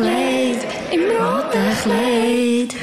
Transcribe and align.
Kleid, 0.00 0.56
im 0.92 1.00
roten 1.10 1.76
Kleid. 1.82 2.74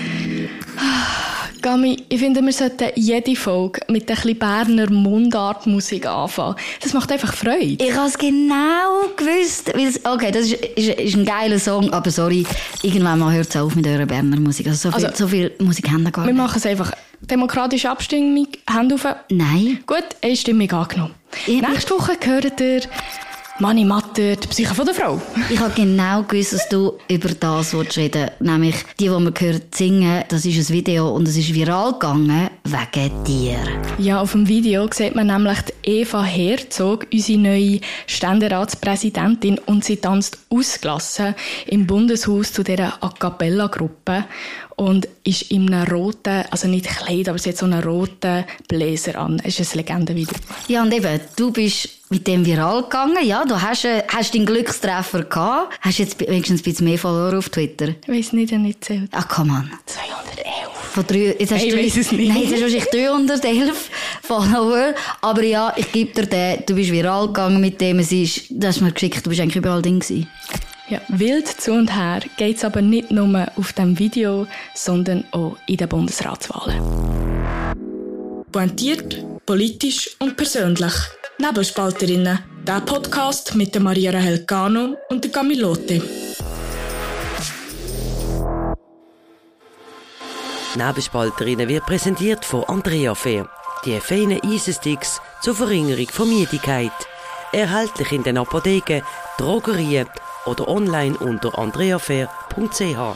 Gami, 1.64 2.04
ich 2.10 2.20
finde, 2.20 2.44
wir 2.44 2.54
sollten 2.54 2.90
jede 2.96 3.36
Folge 3.36 3.82
mit 3.88 4.04
ein 4.10 4.16
bisschen 4.16 4.38
Berner 4.38 4.88
Mundartmusik 4.92 6.06
anfangen. 6.06 6.56
Das 6.80 6.94
macht 6.94 7.12
einfach 7.12 7.34
Freude. 7.34 7.84
Ich 7.84 7.96
habe 7.96 8.08
es 8.08 8.18
genau 8.20 9.02
gewusst. 9.18 9.74
Okay, 10.06 10.32
das 10.32 10.46
ist, 10.46 10.54
ist, 10.54 10.90
ist 11.00 11.16
ein 11.16 11.26
geiler 11.26 11.58
Song, 11.58 11.92
aber 11.92 12.12
sorry, 12.12 12.46
irgendwann 12.84 13.18
mal 13.18 13.34
hört 13.34 13.50
es 13.50 13.56
auf 13.58 13.76
mit 13.76 13.88
eurer 13.88 14.06
Berner 14.06 14.40
Musik. 14.40 14.68
Also 14.68 14.92
so 14.92 14.96
viel, 14.96 15.06
Also, 15.08 15.18
so 15.18 15.28
viel 15.28 15.52
Musik 15.58 15.90
haben 15.90 16.04
wir 16.04 16.12
gar 16.12 16.24
Wir 16.26 16.34
nicht. 16.34 16.42
machen 16.42 16.58
es 16.58 16.66
einfach. 16.68 16.92
Demokratische 17.22 17.90
Abstimmung, 17.90 18.48
Hände 18.72 18.94
auf. 18.94 19.08
Nein. 19.30 19.80
Gut, 19.88 20.06
einstimmig 20.24 20.72
angenommen. 20.72 21.16
Ja. 21.48 21.68
Nächste 21.68 21.96
Woche 21.96 22.16
gehört 22.20 22.62
ihr 22.62 22.82
Mani 23.60 23.86
Matter, 23.86 24.36
die 24.36 24.48
Psyche 24.50 24.76
von 24.76 24.86
der 24.86 24.94
Frau. 24.94 25.20
Ich 25.50 25.60
habe 25.60 25.74
genau 25.74 26.22
gewusst, 26.22 26.54
dass 26.54 26.70
du 26.70 26.94
über 27.10 27.30
das 27.30 27.74
reden 27.98 28.30
Nämlich 28.40 28.76
die, 29.00 29.06
die 29.06 29.10
man 29.10 29.34
gehört 29.34 29.74
singen, 29.74 30.24
das 30.30 30.46
ist 30.46 30.70
ein 30.70 30.76
Video 30.76 31.10
und 31.10 31.28
es 31.28 31.38
ist 31.38 31.52
viral 31.52 31.94
gegangen 31.94 32.52
wegen 32.64 33.24
dir. 33.24 33.58
Ja, 33.98 34.22
auf 34.22 34.34
dem 34.34 34.48
Video 34.48 34.88
sieht 34.92 35.16
man 35.16 35.28
nämlich 35.28 35.58
Eva 35.82 36.24
Herzog, 36.24 37.08
unsere 37.12 37.40
neue 37.40 37.80
Ständeratspräsidentin, 38.06 39.58
und 39.66 39.84
sie 39.84 39.98
tanzt 39.98 40.38
ausgelassen 40.52 41.34
im 41.66 41.88
Bundeshaus 41.88 42.54
zu 42.54 42.64
dieser 42.64 43.02
A 43.04 43.10
Cappella-Gruppe 43.10 44.26
und 44.76 45.08
ist 45.24 45.50
in 45.52 45.74
einem 45.74 45.92
roten, 45.92 46.44
also 46.52 46.68
nicht 46.68 46.86
Kleid, 46.86 47.28
aber 47.28 47.40
sie 47.40 47.50
hat 47.50 47.58
so 47.58 47.66
einen 47.66 47.84
roten 47.84 48.46
Bläser 48.68 49.16
an. 49.18 49.42
Es 49.44 49.60
ist 49.60 49.74
ein 49.74 49.80
Legendenvideo. 49.80 50.38
Ja, 50.68 50.84
und 50.84 50.94
eben, 50.94 51.20
du 51.36 51.52
bist 51.52 51.97
mit 52.10 52.26
dem 52.28 52.46
viral 52.46 52.84
gegangen, 52.84 53.26
ja, 53.26 53.44
du 53.44 53.62
hast, 53.62 53.86
äh, 53.86 54.04
hast 54.08 54.34
deinen 54.34 54.46
Glückstreffer 54.46 55.24
gehabt. 55.24 55.78
Hast 55.82 56.00
jetzt 56.00 56.20
wenigstens 56.20 56.62
ein 56.62 56.64
bisschen 56.64 56.88
mehr 56.88 56.98
Follower 56.98 57.38
auf 57.38 57.50
Twitter? 57.50 57.90
Ich 57.90 58.08
weiss 58.08 58.34
nicht, 58.34 58.52
ich 58.52 58.58
nicht 58.58 58.84
zählt. 58.84 59.10
Ach, 59.12 59.28
komm 59.28 59.52
an. 59.52 59.72
211. 59.86 60.48
Von 60.94 61.06
drei, 61.06 61.36
jetzt 61.38 61.52
hast 61.52 61.64
Ich 61.64 61.74
du, 61.74 61.78
weiss 61.78 61.98
es 61.98 62.12
nicht. 62.12 62.30
Nein, 62.30 62.44
jetzt 62.44 62.54
hast 62.54 62.60
du 62.60 62.64
wahrscheinlich 62.64 62.90
311 62.90 63.90
Follower. 64.24 64.94
Aber 65.22 65.44
ja, 65.44 65.74
ich 65.76 65.92
gebe 65.92 66.14
dir 66.14 66.28
den, 66.28 66.64
du 66.66 66.76
bist 66.76 66.92
viral 66.92 67.28
gegangen 67.28 67.60
mit 67.60 67.82
dem, 67.82 68.00
es 68.00 68.12
ist, 68.12 68.46
das 68.50 68.70
hast 68.70 68.80
du 68.80 68.86
mir 68.86 68.94
geschickt, 68.94 69.26
du 69.26 69.30
bist 69.30 69.42
eigentlich 69.42 69.58
überall 69.58 69.82
drin 69.82 70.00
gewesen. 70.00 70.28
Ja, 70.90 71.02
wild 71.10 71.48
zu 71.48 71.74
und 71.74 71.94
her 71.94 72.22
geht's 72.38 72.64
aber 72.64 72.82
nicht 72.82 73.12
nur 73.12 73.46
auf 73.58 73.74
dem 73.74 74.00
Video, 74.00 74.48
sondern 74.74 75.26
auch 75.32 75.58
in 75.68 75.76
den 75.76 75.90
Bundesratswahlen. 75.90 76.82
Pointiert, 78.54 79.22
politisch 79.46 80.16
und 80.20 80.38
persönlich. 80.38 80.94
Nebelspalterinnen. 81.40 82.40
Der 82.66 82.82
Podcast 82.82 83.54
mit 83.54 83.72
der 83.76 83.82
Maria 83.82 84.10
Rahel 84.10 84.44
Cano 84.48 84.98
und 85.10 85.24
der 85.24 85.32
Camilote. 85.32 86.02
Nebelspalterinnen 90.76 91.70
wird 91.70 91.86
präsentiert 91.86 92.44
von 92.44 92.64
Andrea 92.64 93.14
Fair. 93.14 93.48
Die 93.86 94.00
feinen 94.00 94.42
Eisensticks 94.44 95.22
zur 95.42 95.54
Verringerung 95.54 96.08
von 96.08 96.28
Müdigkeit. 96.28 96.92
Erhältlich 97.54 98.12
in 98.14 98.24
den 98.24 98.40
Apotheken, 98.40 99.04
Drogerien 99.38 100.08
oder 100.48 100.68
online 100.68 101.16
unter 101.20 101.56
andreafair.ch. 101.56 103.16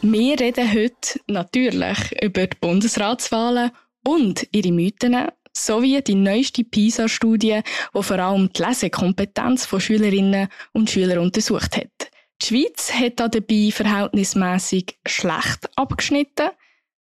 Wir 0.00 0.40
reden 0.40 0.72
heute 0.72 1.20
natürlich 1.26 2.22
über 2.22 2.46
die 2.46 2.56
Bundesratswahlen 2.58 3.72
und 4.08 4.48
ihre 4.52 4.72
Mythen 4.72 5.28
sowie 5.56 6.00
die 6.02 6.14
neueste 6.14 6.64
PISA-Studie, 6.64 7.60
die 7.94 8.02
vor 8.02 8.18
allem 8.18 8.52
die 8.52 8.62
Lesekompetenz 8.62 9.66
von 9.66 9.80
Schülerinnen 9.80 10.48
und 10.72 10.90
Schülern 10.90 11.18
untersucht 11.18 11.76
hat. 11.76 12.10
Die 12.42 12.46
Schweiz 12.46 12.92
hat 12.92 13.20
da 13.20 13.28
dabei 13.28 13.70
verhältnismäßig 13.72 14.98
schlecht 15.06 15.68
abgeschnitten 15.76 16.50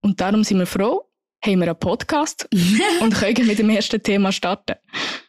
und 0.02 0.20
darum 0.20 0.44
sind 0.44 0.58
wir 0.58 0.66
froh, 0.66 1.08
haben 1.44 1.60
wir 1.60 1.68
einen 1.68 1.78
Podcast 1.78 2.48
und 3.00 3.14
können 3.14 3.46
mit 3.46 3.58
dem 3.58 3.70
ersten 3.70 4.02
Thema 4.02 4.32
starten. 4.32 4.76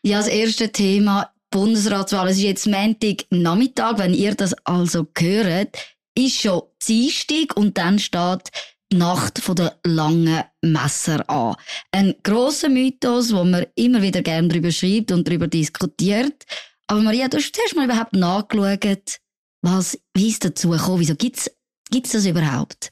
Ja, 0.02 0.18
das 0.18 0.28
erste 0.28 0.72
Thema 0.72 1.31
Bundesratswahl. 1.50 2.29
Es 2.29 2.38
ist 2.38 2.44
jetzt 2.44 2.68
Montag 2.68 3.25
Nachmittag. 3.29 4.00
Wenn 4.00 4.13
ihr 4.13 4.34
das 4.34 4.53
also 4.66 5.07
hört, 5.18 5.78
ist 6.18 6.41
schon 6.41 6.63
Dienstag 6.85 7.56
und 7.56 7.78
dann 7.78 8.00
steht 8.00 8.50
Nacht 8.94 9.40
von 9.40 9.56
der 9.56 9.78
langen 9.84 10.44
Messer 10.62 11.30
an. 11.30 11.56
Ein 11.92 12.16
grosser 12.24 12.70
Mythos, 12.70 13.34
wo 13.34 13.44
man 13.44 13.66
immer 13.76 14.02
wieder 14.02 14.22
gerne 14.22 14.48
darüber 14.48 14.72
schreibt 14.72 15.12
und 15.12 15.28
darüber 15.28 15.48
diskutiert. 15.48 16.46
Aber 16.88 17.02
Maria, 17.02 17.28
du 17.28 17.38
hast 17.38 17.56
zuerst 17.56 17.76
mal 17.76 17.86
überhaupt 17.86 18.14
nachgeschaut, 18.14 19.20
was, 19.62 20.00
wie 20.14 20.30
ist 20.30 20.44
dazu 20.44 20.70
gekommen? 20.70 21.00
Wieso 21.00 21.16
gibt's, 21.16 21.50
gibt's 21.90 22.12
das 22.12 22.26
überhaupt? 22.26 22.92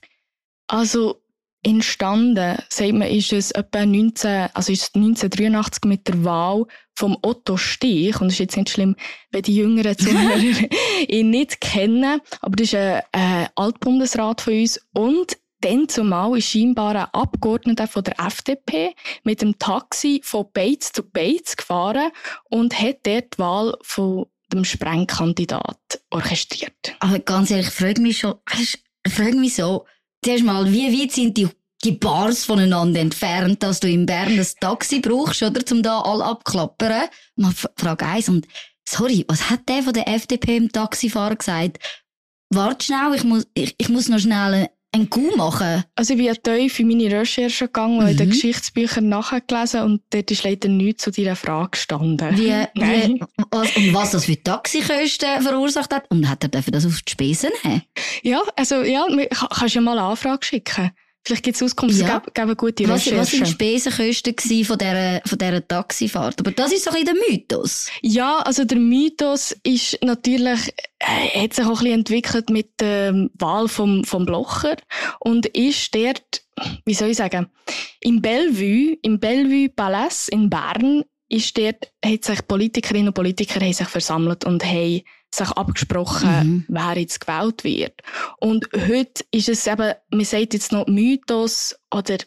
Also 0.67 1.21
entstanden, 1.63 2.57
sagt 2.69 2.93
man, 2.93 3.07
ist 3.07 3.33
es 3.33 3.51
etwa 3.51 3.85
19, 3.85 4.49
also 4.53 4.71
ist 4.71 4.83
es 4.83 4.95
1983 4.95 5.83
mit 5.85 6.07
der 6.07 6.23
Wahl 6.23 6.65
vom 6.95 7.17
Otto 7.21 7.57
Stich. 7.57 8.19
Und 8.19 8.27
es 8.27 8.33
ist 8.33 8.39
jetzt 8.39 8.57
nicht 8.57 8.69
schlimm, 8.69 8.95
wenn 9.31 9.43
die 9.43 9.55
jüngeren 9.55 9.97
Zuhörer 9.97 10.67
ihn 11.07 11.29
nicht 11.29 11.61
kennen. 11.61 12.21
Aber 12.39 12.55
das 12.55 12.67
ist 12.67 12.75
ein, 12.75 13.01
ein 13.11 13.47
Altbundesrat 13.55 14.41
von 14.41 14.53
uns. 14.53 14.79
Und 14.93 15.37
dann 15.61 15.87
zumal 15.87 16.37
ist 16.37 16.49
scheinbar 16.49 16.95
ein 16.95 17.13
Abgeordneter 17.13 17.87
von 17.87 18.03
der 18.03 18.19
FDP 18.19 18.93
mit 19.23 19.41
dem 19.41 19.57
Taxi 19.57 20.21
von 20.23 20.47
Beiz 20.51 20.91
zu 20.91 21.03
Beiz 21.03 21.55
gefahren 21.55 22.11
und 22.49 22.79
hat 22.79 22.99
dort 23.03 23.35
die 23.35 23.39
Wahl 23.39 23.77
von 23.81 24.25
dem 24.51 24.65
Sprengkandidat 24.65 26.01
orchestriert. 26.09 26.95
Aber 26.99 27.19
ganz 27.19 27.51
ehrlich, 27.51 27.67
ich 27.67 27.73
frage 27.73 28.01
mich 28.01 28.19
schon, 28.19 28.35
ich 28.59 28.83
frage 29.07 29.37
mich 29.37 29.55
so, 29.55 29.85
zuerst 30.23 30.43
mal, 30.43 30.71
wie 30.71 31.01
weit 31.01 31.11
sind 31.11 31.37
die, 31.37 31.47
die 31.83 31.93
Bars 31.93 32.45
voneinander 32.45 32.99
entfernt, 32.99 33.63
dass 33.63 33.79
du 33.79 33.89
in 33.89 34.05
Bern 34.05 34.37
ein 34.37 34.47
Taxi 34.59 34.99
brauchst, 34.99 35.41
oder, 35.41 35.65
zum 35.65 35.81
da 35.81 36.01
all 36.01 36.21
abklappern? 36.21 37.07
Mal 37.35 37.53
Frage 37.77 38.05
eins 38.05 38.29
und, 38.29 38.47
sorry, 38.87 39.25
was 39.27 39.49
hat 39.49 39.67
der 39.69 39.83
von 39.83 39.93
der 39.93 40.07
FDP 40.07 40.57
im 40.57 40.71
Taxifahrer 40.71 41.35
gesagt? 41.35 41.79
Warte 42.49 42.85
schnell, 42.85 43.15
ich 43.15 43.23
muss, 43.23 43.47
ich, 43.53 43.75
ich 43.77 43.89
muss 43.89 44.09
noch 44.09 44.19
schnell 44.19 44.69
einen 44.93 45.09
Coup 45.09 45.35
machen. 45.37 45.83
Also 45.95 46.13
ich 46.13 46.17
bin 46.17 46.25
ja 46.27 46.35
tief 46.35 46.79
in 46.79 46.87
meine 46.87 47.11
Recherchen 47.11 47.67
gegangen 47.67 47.99
und 47.99 48.07
in 48.07 48.17
den 48.17 48.27
Mhm. 48.27 48.31
Geschichtsbüchern 48.31 49.07
nachgelesen 49.07 49.81
und 49.83 50.01
dort 50.09 50.29
ist 50.31 50.43
leider 50.43 50.67
nichts 50.67 51.03
zu 51.03 51.11
deiner 51.11 51.35
Frage 51.35 51.69
gestanden. 51.71 52.37
Wie, 52.37 52.49
wie, 52.75 53.21
was, 53.51 53.75
und 53.77 53.93
was 53.93 54.11
das 54.11 54.25
für 54.25 54.41
Taxikosten 54.43 55.41
verursacht 55.41 55.93
hat. 55.93 56.09
Und 56.11 56.27
hat 56.29 56.43
er 56.43 56.49
dafür 56.49 56.73
das 56.73 56.85
auf 56.85 57.01
die 57.01 57.11
Spesen 57.11 57.51
nehmen? 57.63 57.83
Ja, 58.23 58.41
also 58.55 58.81
ja, 58.81 59.05
kannst 59.49 59.75
ja 59.75 59.81
mal 59.81 59.97
eine 59.97 60.07
Anfrage 60.07 60.45
schicken. 60.45 60.91
Vielleicht 61.23 61.43
gibt 61.43 61.55
es 61.55 61.61
Auskunft, 61.63 61.97
Ja. 61.99 62.17
geben, 62.19 62.31
geben 62.33 62.57
gute 62.57 62.89
Was, 62.89 63.11
was 63.13 63.29
sind 63.29 63.45
die. 63.45 63.51
Spesenkosten 63.51 64.65
von 64.65 64.77
dieser, 64.77 65.21
von 65.25 65.37
dieser 65.37 65.67
Taxifahrt? 65.67 66.39
Aber 66.39 66.51
das 66.51 66.71
ist 66.71 66.87
doch 66.87 66.95
ein 66.95 67.05
der 67.05 67.13
Mythos. 67.29 67.89
Ja, 68.01 68.39
also 68.39 68.63
der 68.65 68.79
Mythos 68.79 69.55
ist 69.63 69.99
natürlich, 70.03 70.73
äh, 70.99 71.43
hat 71.43 71.53
sich 71.53 71.65
auch 71.65 71.69
ein 71.69 71.75
bisschen 71.83 71.93
entwickelt 71.93 72.49
mit 72.49 72.79
der 72.79 73.29
Wahl 73.35 73.67
vom, 73.67 74.03
vom 74.03 74.25
Blocher 74.25 74.77
und 75.19 75.45
ist 75.45 75.93
dort, 75.93 76.41
wie 76.85 76.93
soll 76.95 77.09
ich 77.09 77.17
sagen, 77.17 77.47
im 77.99 78.21
Bellevue, 78.21 78.97
im 79.03 79.19
Bellevue 79.19 79.69
Palace 79.69 80.27
in 80.27 80.49
Bern, 80.49 81.03
ist 81.29 81.57
dort, 81.57 81.91
hat 82.03 82.25
sich 82.25 82.45
Politikerinnen 82.47 83.09
und 83.09 83.13
Politiker 83.13 83.61
haben 83.61 83.73
sich 83.73 83.87
versammelt 83.87 84.43
und 84.43 84.65
haben 84.65 85.01
sich 85.33 85.49
abgesprochen, 85.51 86.29
Mhm. 86.29 86.65
wer 86.67 86.97
jetzt 86.97 87.21
gewählt 87.21 87.63
wird. 87.63 87.93
Und 88.39 88.67
heute 88.73 89.23
ist 89.31 89.49
es 89.49 89.65
eben, 89.67 89.93
man 90.11 90.25
sagt 90.25 90.53
jetzt 90.53 90.71
noch 90.71 90.87
Mythos 90.87 91.75
oder 91.93 92.17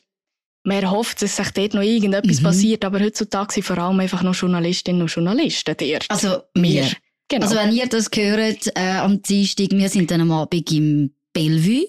man 0.67 0.91
hofft, 0.91 1.21
dass 1.21 1.37
sich 1.37 1.51
dort 1.51 1.75
noch 1.75 1.83
irgendetwas 1.83 2.41
Mhm. 2.41 2.45
passiert, 2.45 2.85
aber 2.85 3.01
heutzutage 3.01 3.53
sind 3.53 3.65
vor 3.65 3.77
allem 3.79 4.01
einfach 4.01 4.23
noch 4.23 4.35
Journalistinnen 4.35 5.03
und 5.03 5.09
Journalisten 5.13 5.77
dort. 5.79 6.07
Also, 6.09 6.43
wir. 6.55 6.89
Genau. 7.29 7.45
Also, 7.47 7.57
wenn 7.57 7.73
ihr 7.73 7.87
das 7.87 8.09
hört, 8.15 8.75
äh, 8.75 8.81
am 8.99 9.21
Dienstag, 9.23 9.69
wir 9.73 9.89
sind 9.89 10.11
dann 10.11 10.23
am 10.23 10.33
Abend 10.33 10.71
im 10.73 11.15
Bellevue 11.35 11.89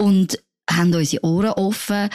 und 0.00 0.38
haben 0.70 0.94
unsere 0.94 1.24
Ohren 1.24 1.50
offen, 1.52 2.08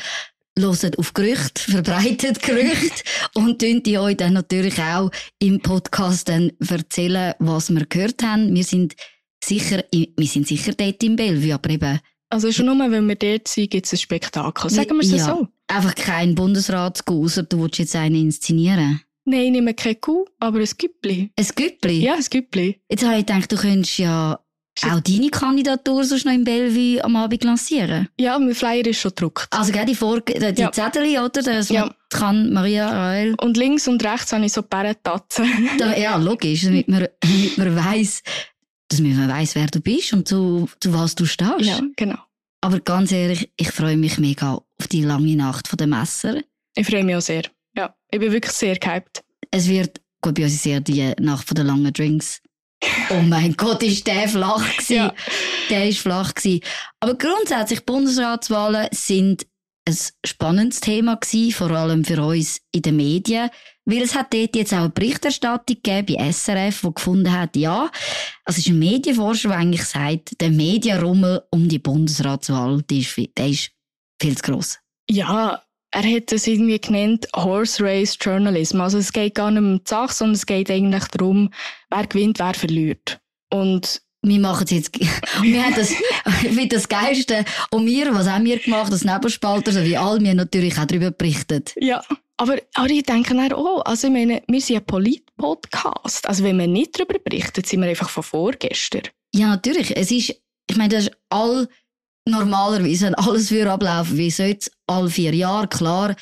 hören 0.57 0.95
auf 0.97 1.13
Gerüchte, 1.13 1.71
verbreitet 1.71 2.41
Gerüchte 2.41 3.03
und 3.33 3.59
tun 3.59 3.83
die 3.83 3.97
euch 3.97 4.17
dann 4.17 4.33
natürlich 4.33 4.79
auch 4.79 5.11
im 5.39 5.59
Podcast 5.61 6.29
dann 6.29 6.51
erzählen, 6.59 7.33
was 7.39 7.69
wir 7.69 7.85
gehört 7.85 8.23
haben. 8.23 8.53
Wir 8.53 8.63
sind 8.63 8.95
sicher, 9.43 9.83
wir 9.91 10.27
sind 10.27 10.47
sicher 10.47 10.73
dort 10.73 11.03
im 11.03 11.15
Bellevue, 11.15 11.53
aber 11.53 11.69
eben 11.69 11.99
also 12.33 12.51
schon 12.51 12.65
nur, 12.65 12.89
wenn 12.89 13.07
wir 13.07 13.15
dort 13.15 13.47
sind, 13.47 13.69
gibt 13.69 13.85
es 13.85 13.93
ein 13.93 13.97
Spektakel. 13.97 14.67
Sagen 14.71 14.95
wir 14.95 15.01
es 15.01 15.11
ja, 15.11 15.25
so. 15.25 15.47
einfach 15.67 15.93
kein 15.93 16.33
Bundesratsgauser, 16.33 17.43
du 17.43 17.61
willst 17.61 17.77
jetzt 17.77 17.95
einen 17.95 18.15
inszenieren. 18.15 19.01
Nein, 19.25 19.41
ich 19.41 19.51
nehme 19.51 19.75
keine 19.75 19.95
Kuh, 19.95 20.25
aber 20.39 20.57
ein 20.57 20.69
Güppli. 20.77 21.31
Ein 21.37 21.47
Güppli? 21.55 21.99
Ja, 21.99 22.15
ein 22.15 22.25
Güppli. 22.27 22.81
Jetzt 22.89 23.05
habe 23.05 23.19
ich 23.19 23.25
gedacht, 23.27 23.51
du 23.51 23.55
könntest 23.55 23.99
ja 23.99 24.42
auch 24.81 24.99
deine 25.01 25.29
Kandidatur 25.29 26.03
sonst 26.03 26.25
noch 26.25 26.33
im 26.33 26.43
Bellevue 26.43 27.03
am 27.03 27.15
Abend 27.15 27.43
lancieren. 27.43 28.09
Ja, 28.19 28.39
mein 28.39 28.55
Flyer 28.55 28.85
ist 28.87 28.99
schon 28.99 29.11
gedruckt. 29.11 29.47
Also, 29.51 29.71
gell, 29.71 29.85
die, 29.85 29.95
Vor 29.95 30.19
die 30.21 30.61
Ja. 30.61 30.71
Zettel, 30.71 31.03
oder? 31.19 31.29
Das 31.43 31.69
Ja. 31.69 31.93
kann 32.09 32.51
Maria 32.51 32.89
Rael. 32.89 33.35
Und 33.35 33.55
links 33.57 33.87
und 33.87 34.03
rechts 34.03 34.33
habe 34.33 34.45
ich 34.45 34.53
so 34.53 34.63
Bärentatzen. 34.63 35.45
Ja, 35.97 36.17
logisch, 36.17 36.63
damit 36.63 36.87
man, 36.87 37.07
damit 37.21 37.57
man 37.57 37.75
weiss, 37.75 38.23
dass 38.89 38.99
man 38.99 39.29
weiss, 39.29 39.55
wer 39.55 39.67
du 39.67 39.79
bist 39.79 40.13
und 40.13 40.27
zu, 40.27 40.67
zu 40.79 40.93
was 40.93 41.15
du 41.15 41.25
stehst. 41.25 41.59
Ja, 41.61 41.79
genau. 41.95 42.17
Aber 42.61 42.79
ganz 42.79 43.11
ehrlich, 43.11 43.51
ich 43.57 43.69
freue 43.71 43.97
mich 43.97 44.17
mega 44.17 44.53
auf 44.53 44.87
die 44.87 45.03
lange 45.03 45.35
Nacht 45.35 45.67
von 45.67 45.77
der 45.77 45.87
Messer. 45.87 46.37
Ich 46.75 46.87
freue 46.87 47.03
mich 47.03 47.15
auch 47.15 47.21
sehr. 47.21 47.43
Ja, 47.75 47.93
ich 48.09 48.19
bin 48.19 48.31
wirklich 48.31 48.53
sehr 48.53 48.75
gehypt. 48.77 49.23
Es 49.51 49.67
wird, 49.67 50.01
gut, 50.21 50.35
bei 50.35 50.43
uns 50.45 50.53
ist 50.53 50.65
eher 50.65 50.79
die 50.79 51.13
Nacht 51.19 51.47
von 51.47 51.55
den 51.55 51.67
langen 51.67 51.91
Drinks. 51.93 52.41
Oh 53.09 53.21
mein 53.21 53.53
Gott, 53.53 53.83
ist 53.83 54.07
der 54.07 54.27
flach 54.27 54.69
gewesen. 54.77 54.95
Ja. 54.95 55.13
Der 55.69 55.87
ist 55.89 55.99
flach 55.99 56.33
gewesen. 56.33 56.61
Aber 56.99 57.15
grundsätzlich, 57.15 57.85
Bundesratswahlen 57.85 58.87
sind 58.91 59.45
ein 59.87 59.97
spannendes 60.25 60.79
Thema 60.79 61.15
gewesen, 61.15 61.51
vor 61.51 61.71
allem 61.71 62.05
für 62.05 62.23
uns 62.23 62.61
in 62.71 62.81
den 62.81 62.95
Medien. 62.95 63.49
Weil 63.85 64.03
es 64.03 64.15
hat 64.15 64.33
dort 64.33 64.55
jetzt 64.55 64.73
auch 64.73 64.77
eine 64.77 64.89
Berichterstattung 64.89 65.77
gegeben 65.83 66.15
bei 66.15 66.31
SRF, 66.31 66.81
die 66.81 66.93
gefunden 66.93 67.31
hat, 67.31 67.57
ja, 67.57 67.91
also 68.45 68.59
es 68.59 68.59
ist 68.59 68.67
ein 68.67 68.79
Medienforscher, 68.79 69.49
der 69.49 69.57
eigentlich 69.57 69.83
sagt, 69.83 70.39
der 70.39 70.51
Medienrummel 70.51 71.43
um 71.51 71.67
die 71.67 71.79
Bundesratswahl, 71.79 72.81
der 72.83 72.97
ist, 72.97 73.17
der 73.37 73.49
ist 73.49 73.71
viel 74.21 74.37
zu 74.37 74.43
gross. 74.43 74.79
Ja, 75.09 75.61
er 75.93 76.03
hat 76.03 76.31
es 76.31 76.47
irgendwie 76.47 76.79
genannt 76.79 77.27
Horse 77.35 77.83
Race 77.83 78.17
Journalism. 78.19 78.81
Also 78.81 78.97
es 78.97 79.13
geht 79.13 79.35
gar 79.35 79.51
nicht 79.51 79.59
um 79.59 79.77
die 79.77 79.83
Sache, 79.85 80.13
sondern 80.13 80.35
es 80.35 80.45
geht 80.45 80.71
eigentlich 80.71 81.05
darum, 81.05 81.51
wer 81.91 82.07
gewinnt, 82.07 82.39
wer 82.39 82.55
verliert. 82.55 83.19
Und 83.51 84.01
wir 84.23 84.39
machen 84.39 84.63
es 84.63 84.71
jetzt, 84.71 84.99
wir 85.41 85.63
haben 85.63 85.75
das, 85.75 85.93
finde 86.41 86.75
das 86.75 86.89
Geilste. 86.89 87.45
Und 87.69 87.85
wir, 87.85 88.13
was 88.13 88.27
haben 88.27 88.45
wir 88.45 88.57
gemacht, 88.57 88.91
das 88.91 89.03
Nebelspalter, 89.03 89.71
so 89.71 89.83
wie 89.83 89.95
alle, 89.95 90.19
wir 90.19 90.31
haben 90.31 90.37
natürlich 90.37 90.77
auch 90.79 90.85
darüber 90.85 91.11
berichtet. 91.11 91.73
ja, 91.77 92.03
aber, 92.37 92.57
aber 92.73 92.89
ich 92.89 93.03
denke 93.03 93.35
dann 93.35 93.53
auch, 93.53 93.85
also 93.85 94.07
ich 94.07 94.13
meine, 94.13 94.41
wir 94.47 94.61
sind 94.61 94.77
ein 94.77 94.85
Polit-Podcast. 94.85 96.27
Also 96.27 96.43
wenn 96.43 96.57
wir 96.57 96.67
nicht 96.67 96.97
darüber 96.97 97.19
berichten, 97.19 97.63
sind 97.63 97.81
wir 97.81 97.89
einfach 97.89 98.09
von 98.09 98.23
vorgestern. 98.23 99.03
Ja, 99.35 99.49
natürlich. 99.49 99.95
Es 99.95 100.09
ist, 100.09 100.35
ich 100.67 100.75
meine, 100.75 100.89
das 100.89 101.05
ist 101.05 101.17
all, 101.29 101.67
normalerweise, 102.27 103.17
alles 103.17 103.49
für 103.49 103.69
ablaufen, 103.69 104.17
wie 104.17 104.31
sollte 104.31 104.71
all 104.87 105.09
vier 105.09 105.33
Jahre, 105.33 105.67
klar, 105.67 106.15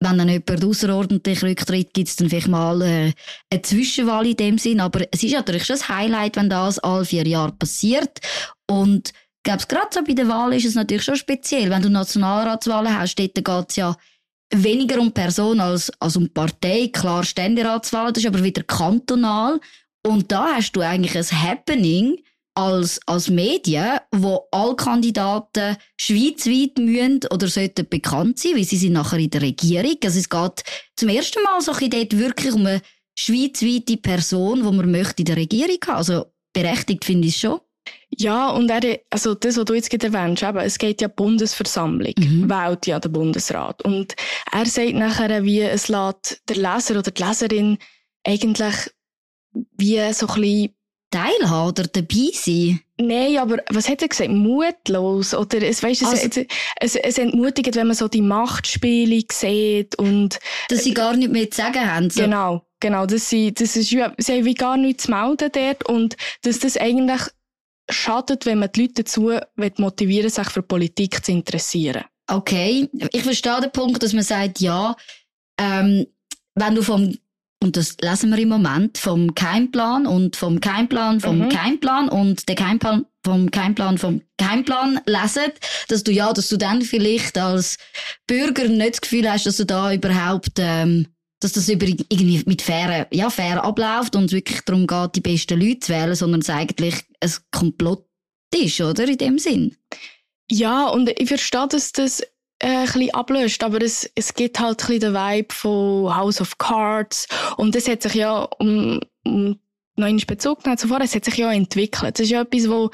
wenn 0.00 0.18
dann 0.18 0.28
jemand 0.28 0.64
außerordentlich 0.64 1.42
rücktritt, 1.42 1.92
gibt 1.92 2.08
es 2.08 2.16
dann 2.16 2.28
vielleicht 2.28 2.48
mal 2.48 2.80
äh, 2.82 3.12
eine 3.50 3.62
Zwischenwahl 3.62 4.26
in 4.26 4.36
dem 4.36 4.58
Sinn. 4.58 4.80
Aber 4.80 5.04
es 5.10 5.22
ist 5.22 5.32
natürlich 5.32 5.64
schon 5.64 5.76
ein 5.76 5.88
Highlight, 5.88 6.36
wenn 6.36 6.48
das 6.48 6.78
all 6.78 7.04
vier 7.04 7.26
Jahre 7.26 7.52
passiert. 7.52 8.20
Und 8.70 9.12
gerade 9.42 9.88
so 9.90 10.04
bei 10.04 10.12
der 10.12 10.28
Wahl 10.28 10.54
ist 10.54 10.66
es 10.66 10.76
natürlich 10.76 11.02
schon 11.02 11.16
speziell. 11.16 11.70
Wenn 11.70 11.82
du 11.82 11.90
Nationalratswahlen 11.90 12.96
hast, 12.96 13.16
dort 13.16 13.34
geht 13.34 13.70
es 13.70 13.76
ja 13.76 13.96
weniger 14.54 15.00
um 15.00 15.12
Person 15.12 15.60
als, 15.60 15.90
als 16.00 16.16
um 16.16 16.28
Partei. 16.28 16.90
Klar, 16.92 17.24
Ständeratswahlen, 17.24 18.14
das 18.14 18.22
ist 18.22 18.28
aber 18.28 18.44
wieder 18.44 18.62
kantonal. 18.62 19.58
Und 20.06 20.30
da 20.30 20.54
hast 20.54 20.72
du 20.72 20.80
eigentlich 20.80 21.16
ein 21.16 21.42
Happening 21.42 22.18
als, 22.58 23.00
als 23.06 23.30
Medien, 23.30 24.00
wo 24.10 24.48
alle 24.50 24.74
Kandidaten 24.74 25.76
schweizweit 25.96 26.76
müssen 26.78 27.20
oder 27.30 27.46
sollten 27.46 27.88
bekannt 27.88 28.40
sein, 28.40 28.56
weil 28.56 28.64
sie 28.64 28.76
sind 28.76 28.94
nachher 28.94 29.20
in 29.20 29.30
der 29.30 29.42
Regierung. 29.42 29.96
Also 30.02 30.18
es 30.18 30.28
geht 30.28 30.64
zum 30.96 31.08
ersten 31.08 31.40
Mal 31.44 31.60
so 31.60 31.70
ein 31.72 31.88
dort 31.88 32.18
wirklich 32.18 32.52
um 32.52 32.66
eine 32.66 32.82
schweizweite 33.16 33.96
Person, 33.98 34.64
die 34.64 34.76
man 34.76 34.90
möchte 34.90 35.22
in 35.22 35.26
der 35.26 35.36
Regierung 35.36 35.78
haben. 35.86 35.98
Also 35.98 36.26
berechtigt 36.52 37.04
finde 37.04 37.28
ich 37.28 37.34
es 37.34 37.40
schon. 37.40 37.60
Ja, 38.10 38.50
und 38.50 38.68
er, 38.70 38.98
also 39.08 39.34
das, 39.36 39.56
was 39.56 39.64
du 39.64 39.74
jetzt 39.74 39.90
gerade 39.90 40.08
erwähnst, 40.08 40.42
eben, 40.42 40.58
es 40.58 40.78
geht 40.78 41.00
ja 41.00 41.06
die 41.06 41.14
Bundesversammlung, 41.14 42.12
Mhm. 42.18 42.50
wählt 42.50 42.88
ja 42.88 42.98
der 42.98 43.08
Bundesrat. 43.08 43.82
Und 43.82 44.16
er 44.50 44.66
sagt 44.66 44.94
nachher, 44.94 45.44
wie 45.44 45.60
es 45.60 45.86
lässt 45.86 46.42
der 46.48 46.56
Leser 46.56 46.98
oder 46.98 47.12
die 47.12 47.22
Leserin 47.22 47.78
eigentlich 48.26 48.74
wie 49.76 50.12
so 50.12 50.26
ein 50.26 50.40
bisschen 50.40 50.74
Teilhaben 51.10 51.68
oder 51.70 51.84
dabei 51.84 52.30
sein. 52.32 52.80
Nein, 53.00 53.38
aber 53.38 53.58
was 53.70 53.88
hat 53.88 54.02
er 54.02 54.08
gesagt? 54.08 54.30
Mutlos? 54.30 55.32
Oder 55.34 55.62
es, 55.62 55.82
weißt, 55.82 56.02
es, 56.02 56.08
Also- 56.08 56.44
es, 56.80 56.96
es, 56.96 57.18
entmutigt, 57.18 57.74
wenn 57.76 57.86
man 57.86 57.96
so 57.96 58.08
die 58.08 58.22
Machtspiele 58.22 59.22
sieht 59.32 59.94
und 59.98 60.38
Dass 60.68 60.84
sie 60.84 60.94
gar 60.94 61.16
nicht 61.16 61.32
mehr 61.32 61.50
zu 61.50 61.62
sagen 61.62 61.90
haben. 61.90 62.10
So, 62.10 62.22
genau, 62.22 62.66
genau, 62.80 63.06
das, 63.06 63.30
sie, 63.30 63.54
das 63.54 63.76
ist, 63.76 63.90
ja- 63.90 64.12
sie 64.18 64.32
haben 64.34 64.44
wie 64.44 64.54
gar 64.54 64.76
nichts 64.76 65.04
zu 65.04 65.10
melden 65.12 65.50
dort 65.52 65.88
und 65.88 66.16
dass 66.42 66.58
das 66.58 66.76
eigentlich 66.76 67.22
schadet, 67.90 68.44
wenn 68.44 68.58
man 68.58 68.70
die 68.72 68.82
Leute 68.82 69.04
dazu 69.04 69.32
motivieren 69.76 70.30
sich 70.30 70.50
für 70.50 70.62
Politik 70.62 71.24
zu 71.24 71.32
interessieren. 71.32 72.04
Okay, 72.26 72.88
ich 73.12 73.22
verstehe 73.22 73.60
den 73.62 73.72
Punkt, 73.72 74.02
dass 74.02 74.12
man 74.12 74.24
sagt, 74.24 74.60
ja, 74.60 74.94
ähm, 75.58 76.06
wenn 76.54 76.74
du 76.74 76.82
vom, 76.82 77.16
und 77.62 77.76
das 77.76 77.96
lesen 78.00 78.30
wir 78.30 78.38
im 78.38 78.48
Moment, 78.48 78.98
vom 78.98 79.34
Keimplan 79.34 80.06
und 80.06 80.36
vom 80.36 80.60
Keimplan 80.60 81.20
vom 81.20 81.38
Mhm. 81.38 81.48
Keimplan 81.48 82.08
und 82.08 82.48
der 82.48 82.54
Keimplan 82.54 83.04
vom 83.24 83.50
Keimplan 83.50 83.98
vom 83.98 84.22
Keimplan 84.38 85.00
lesen, 85.06 85.52
dass 85.88 86.04
du 86.04 86.12
ja, 86.12 86.32
dass 86.32 86.48
du 86.48 86.56
dann 86.56 86.82
vielleicht 86.82 87.36
als 87.36 87.76
Bürger 88.26 88.68
nicht 88.68 88.92
das 88.94 89.00
Gefühl 89.00 89.30
hast, 89.30 89.46
dass 89.46 89.56
du 89.56 89.66
da 89.66 89.92
überhaupt, 89.92 90.52
ähm, 90.58 91.08
dass 91.40 91.52
das 91.52 91.68
über, 91.68 91.86
irgendwie 91.86 92.42
mit 92.46 92.62
fairen, 92.62 93.06
ja, 93.12 93.28
fair 93.28 93.64
abläuft 93.64 94.16
und 94.16 94.26
es 94.26 94.32
wirklich 94.32 94.60
darum 94.62 94.86
geht, 94.86 95.16
die 95.16 95.20
besten 95.20 95.60
Leute 95.60 95.80
zu 95.80 95.92
wählen, 95.92 96.14
sondern 96.14 96.40
es 96.40 96.50
eigentlich 96.50 96.94
ein 97.20 97.32
Komplott 97.50 98.04
ist, 98.54 98.80
oder? 98.80 99.06
In 99.06 99.18
dem 99.18 99.38
Sinn. 99.38 99.76
Ja, 100.50 100.86
und 100.86 101.10
ich 101.10 101.28
verstehe, 101.28 101.66
dass 101.68 101.92
das 101.92 102.22
äh, 102.60 102.66
ein 102.68 102.84
bisschen 102.84 103.14
ablöst, 103.14 103.62
aber 103.62 103.82
es, 103.82 104.10
es 104.14 104.34
gibt 104.34 104.58
halt 104.58 104.82
ein 104.82 104.86
bisschen 104.86 105.00
den 105.00 105.14
Vibe 105.14 105.54
von 105.54 106.16
House 106.16 106.40
of 106.40 106.58
Cards 106.58 107.26
und 107.56 107.74
das 107.74 107.88
hat 107.88 108.02
sich 108.02 108.14
ja 108.14 108.48
um, 108.58 109.00
um 109.24 109.58
noch 109.98 110.06
einen 110.06 110.18
Bezug 110.18 110.62
genommen 110.62 110.78
zuvor, 110.78 111.00
es 111.00 111.14
hat 111.14 111.24
sich 111.24 111.36
ja 111.36 111.52
entwickelt. 111.52 112.18
Das 112.18 112.24
ist 112.24 112.30
ja 112.30 112.42
etwas, 112.42 112.68
wo 112.68 112.90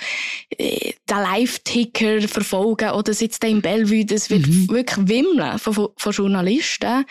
äh, 0.57 0.93
der 1.09 1.21
Live-Ticker 1.21 2.27
verfolgen 2.29 2.91
oder 2.91 3.13
sitzt 3.13 3.43
da 3.43 3.49
im 3.49 3.61
Bellevue, 3.61 4.05
das 4.05 4.31
wird 4.31 4.47
Mhm. 4.47 4.69
wirklich 4.71 5.09
wimmeln 5.09 5.59
von, 5.59 5.89
von, 5.97 6.13
Journalisten. 6.13 7.05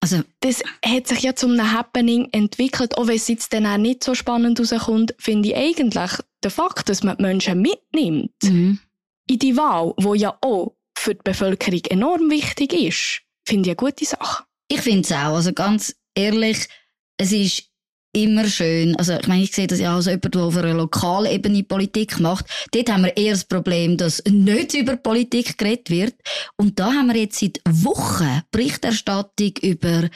Also, 0.00 0.22
Das 0.40 0.62
hat 0.84 1.08
sich 1.08 1.20
ja 1.22 1.34
zum 1.34 1.52
einem 1.52 1.72
Happening 1.72 2.28
entwickelt, 2.30 2.96
auch 2.96 3.08
wenn 3.08 3.16
es 3.16 3.28
jetzt 3.28 3.52
dann 3.52 3.66
auch 3.66 3.76
nicht 3.76 4.04
so 4.04 4.14
spannend 4.14 4.60
rauskommt, 4.60 5.14
finde 5.18 5.48
ich 5.48 5.56
eigentlich 5.56 6.12
der 6.44 6.50
Fakt, 6.50 6.88
dass 6.88 7.02
man 7.02 7.16
die 7.16 7.22
Menschen 7.22 7.60
mitnimmt 7.60 8.34
mhm. 8.44 8.78
in 9.28 9.38
die 9.38 9.56
Wahl, 9.56 9.94
wo 9.96 10.14
ja 10.14 10.36
auch 10.40 10.76
für 10.96 11.14
die 11.14 11.22
Bevölkerung 11.22 11.84
enorm 11.88 12.30
wichtig 12.30 12.72
ist, 12.72 13.22
finde 13.46 13.70
ich 13.70 13.78
eine 13.78 13.90
gute 13.90 14.04
Sache. 14.04 14.44
Ich 14.68 14.80
finde 14.80 15.02
es 15.02 15.12
auch. 15.12 15.36
Also 15.36 15.52
ganz 15.52 15.94
ehrlich, 16.14 16.68
es 17.18 17.32
ist 17.32 17.64
immer 18.12 18.48
schön. 18.48 18.96
Also 18.96 19.12
ich 19.14 19.28
meine, 19.28 19.42
ich 19.42 19.52
sehe 19.52 19.66
das 19.66 19.78
ja 19.78 19.94
als 19.94 20.06
jemand, 20.06 20.34
der 20.34 20.42
auf 20.42 20.56
einer 20.56 20.74
lokalen 20.74 21.30
Ebene 21.30 21.62
Politik 21.62 22.18
macht. 22.18 22.46
Dort 22.72 22.90
haben 22.90 23.04
wir 23.04 23.16
eher 23.16 23.32
das 23.32 23.44
Problem, 23.44 23.96
dass 23.96 24.22
nicht 24.24 24.74
über 24.74 24.96
Politik 24.96 25.58
geredet 25.58 25.90
wird. 25.90 26.14
Und 26.56 26.78
da 26.78 26.92
haben 26.92 27.08
wir 27.08 27.20
jetzt 27.20 27.38
seit 27.38 27.60
Wochen 27.68 28.42
Berichterstattung 28.50 29.52
über 29.60 30.08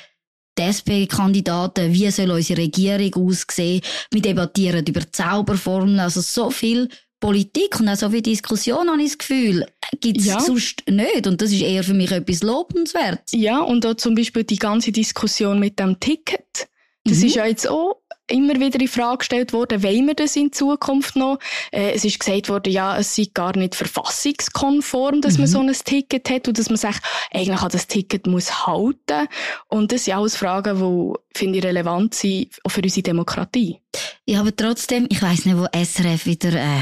die 0.58 0.62
SP-Kandidaten, 0.62 1.92
wie 1.92 2.10
soll 2.10 2.30
unsere 2.30 2.62
Regierung 2.62 3.28
aussehen. 3.28 3.82
Wir 4.10 4.22
debattieren 4.22 4.84
über 4.86 5.10
Zauberformeln, 5.10 6.00
also 6.00 6.20
so 6.20 6.50
viel 6.50 6.88
Politik 7.20 7.78
und 7.80 7.88
auch 7.88 7.96
so 7.96 8.10
viel 8.10 8.22
Diskussion, 8.22 8.88
habe 8.90 9.00
ich 9.02 9.08
das 9.10 9.18
Gefühl, 9.18 9.66
gibt 10.00 10.18
es 10.18 10.26
Ja. 10.26 10.40
sonst 10.40 10.82
nicht. 10.88 11.26
Und 11.26 11.40
das 11.42 11.52
ist 11.52 11.60
eher 11.62 11.84
für 11.84 11.94
mich 11.94 12.10
etwas 12.10 12.42
Lobenswertes. 12.42 13.32
Ja, 13.32 13.60
und 13.60 13.84
auch 13.86 13.94
zum 13.94 14.14
Beispiel 14.14 14.44
die 14.44 14.58
ganze 14.58 14.90
Diskussion 14.92 15.60
mit 15.60 15.78
dem 15.78 16.00
Ticket. 16.00 16.68
Das 17.04 17.18
Mhm. 17.18 17.26
ist 17.26 17.34
ja 17.36 17.46
jetzt 17.46 17.68
auch 17.68 17.96
immer 18.28 18.54
wieder 18.60 18.78
in 18.80 18.86
Frage 18.86 19.18
gestellt 19.18 19.52
worden, 19.52 19.82
wollen 19.82 20.06
wir 20.06 20.14
das 20.14 20.36
in 20.36 20.52
Zukunft 20.52 21.16
noch? 21.16 21.38
Äh, 21.72 21.92
es 21.92 22.04
ist 22.04 22.20
gesagt 22.20 22.48
worden, 22.48 22.72
ja, 22.72 22.96
es 22.96 23.16
sei 23.16 23.26
gar 23.34 23.56
nicht 23.56 23.74
verfassungskonform, 23.74 25.20
dass 25.20 25.34
man 25.38 25.48
Mhm. 25.48 25.52
so 25.52 25.60
ein 25.60 25.72
Ticket 25.72 26.30
hat 26.30 26.46
und 26.48 26.58
dass 26.58 26.68
man 26.68 26.76
sich 26.76 26.94
eigentlich 27.32 27.60
an 27.60 27.70
das 27.70 27.86
Ticket 27.86 28.26
muss 28.26 28.66
halten. 28.66 29.26
Und 29.68 29.92
das 29.92 30.04
sind 30.04 30.14
alles 30.14 30.36
Fragen, 30.36 30.78
die, 30.78 31.38
finde 31.38 31.58
ich, 31.58 31.64
relevant 31.64 32.14
sind 32.14 32.48
auch 32.64 32.70
für 32.70 32.82
unsere 32.82 33.02
Demokratie. 33.02 33.78
Ja, 34.26 34.40
aber 34.40 34.54
trotzdem, 34.54 35.06
ich 35.10 35.20
weiss 35.22 35.44
nicht, 35.44 35.56
wo 35.56 35.66
SRF 35.72 36.26
wieder, 36.26 36.52
äh, 36.52 36.80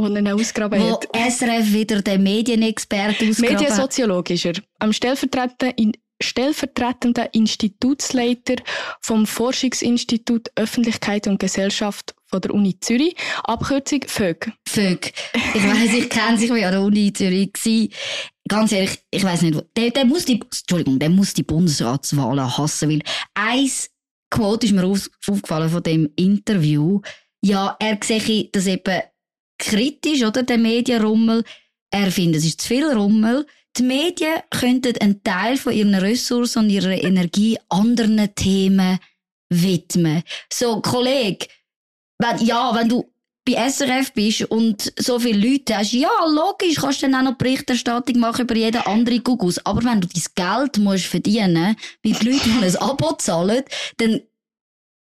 Und 0.00 0.14
dann 0.14 0.28
ausgraben 0.28 0.80
wo 0.80 0.92
hat. 0.92 1.08
SRF 1.14 1.72
wieder 1.72 2.00
den 2.00 2.22
Medienexperten 2.22 3.30
ausgraben. 3.30 3.54
Mediensoziologe 3.54 4.34
ist 4.34 4.46
er. 4.46 4.54
Am 4.78 4.92
stellvertretenden, 4.92 5.92
stellvertretenden 6.22 7.26
Institutsleiter 7.32 8.56
vom 9.02 9.26
Forschungsinstitut 9.26 10.50
Öffentlichkeit 10.56 11.26
und 11.26 11.38
Gesellschaft 11.38 12.14
von 12.26 12.40
der 12.40 12.54
Uni 12.54 12.78
Zürich. 12.80 13.14
Abkürzung 13.44 14.00
FÖG. 14.06 14.52
Vög. 14.66 15.12
Ich 15.54 15.62
weiss, 15.62 15.92
ich 15.94 16.08
kenne 16.08 16.38
sich, 16.38 16.52
wie 16.54 16.64
an 16.64 16.72
der 16.72 16.82
Uni 16.82 17.12
Zürich 17.12 17.52
gsi. 17.52 17.90
Ganz 18.48 18.72
ehrlich, 18.72 18.98
ich 19.10 19.22
weiss 19.22 19.42
nicht, 19.42 19.54
wo, 19.54 19.62
der, 19.76 19.90
der 19.90 20.04
muss 20.06 20.24
die, 20.24 20.40
Entschuldigung, 20.40 20.98
der 20.98 21.10
muss 21.10 21.34
die 21.34 21.42
Bundesratswahlen 21.42 22.56
hassen, 22.56 22.90
weil 22.90 23.02
eins 23.34 23.90
Quote 24.30 24.66
ist 24.66 24.72
mir 24.72 24.84
auf, 24.84 25.10
aufgefallen 25.28 25.68
von 25.68 25.82
dem 25.82 26.08
Interview. 26.16 27.00
Ja, 27.42 27.76
er 27.78 27.98
sehe 28.02 28.48
das 28.52 28.66
eben 28.66 29.02
kritisch, 29.60 30.24
oder, 30.24 30.42
der 30.42 30.58
Medienrummel. 30.58 31.44
Er 31.90 32.10
findet, 32.10 32.40
es 32.40 32.46
ist 32.46 32.60
zu 32.62 32.68
viel 32.68 32.86
Rummel. 32.86 33.46
Die 33.76 33.82
Medien 33.82 34.40
könnten 34.50 34.96
einen 35.00 35.22
Teil 35.22 35.56
von 35.56 35.72
ihren 35.72 35.94
Ressourcen 35.94 36.64
und 36.64 36.70
ihrer 36.70 36.92
Energie 37.02 37.58
anderen 37.68 38.34
Themen 38.34 38.98
widmen. 39.48 40.22
So, 40.52 40.80
Kollege, 40.80 41.46
wenn, 42.18 42.44
ja, 42.44 42.74
wenn 42.74 42.88
du 42.88 43.10
bei 43.44 43.68
SRF 43.68 44.12
bist 44.12 44.42
und 44.42 44.92
so 44.98 45.18
viele 45.18 45.48
Leute 45.48 45.78
hast, 45.78 45.92
ja, 45.92 46.10
logisch, 46.26 46.76
kannst 46.76 47.02
du 47.02 47.06
dann 47.06 47.14
auch 47.26 47.30
noch 47.30 47.38
Berichterstattung 47.38 48.18
machen 48.18 48.42
über 48.42 48.54
jeden 48.54 48.82
anderen 48.82 49.22
Gugus. 49.22 49.64
Aber 49.64 49.82
wenn 49.84 50.00
du 50.00 50.08
dein 50.08 50.22
Geld 50.34 50.78
musst 50.78 51.06
verdienen, 51.06 51.76
weil 52.04 52.12
die 52.12 52.30
Leute 52.30 52.50
ein 52.50 52.76
Abo 52.76 53.12
zahlen, 53.14 53.62
dann 53.96 54.20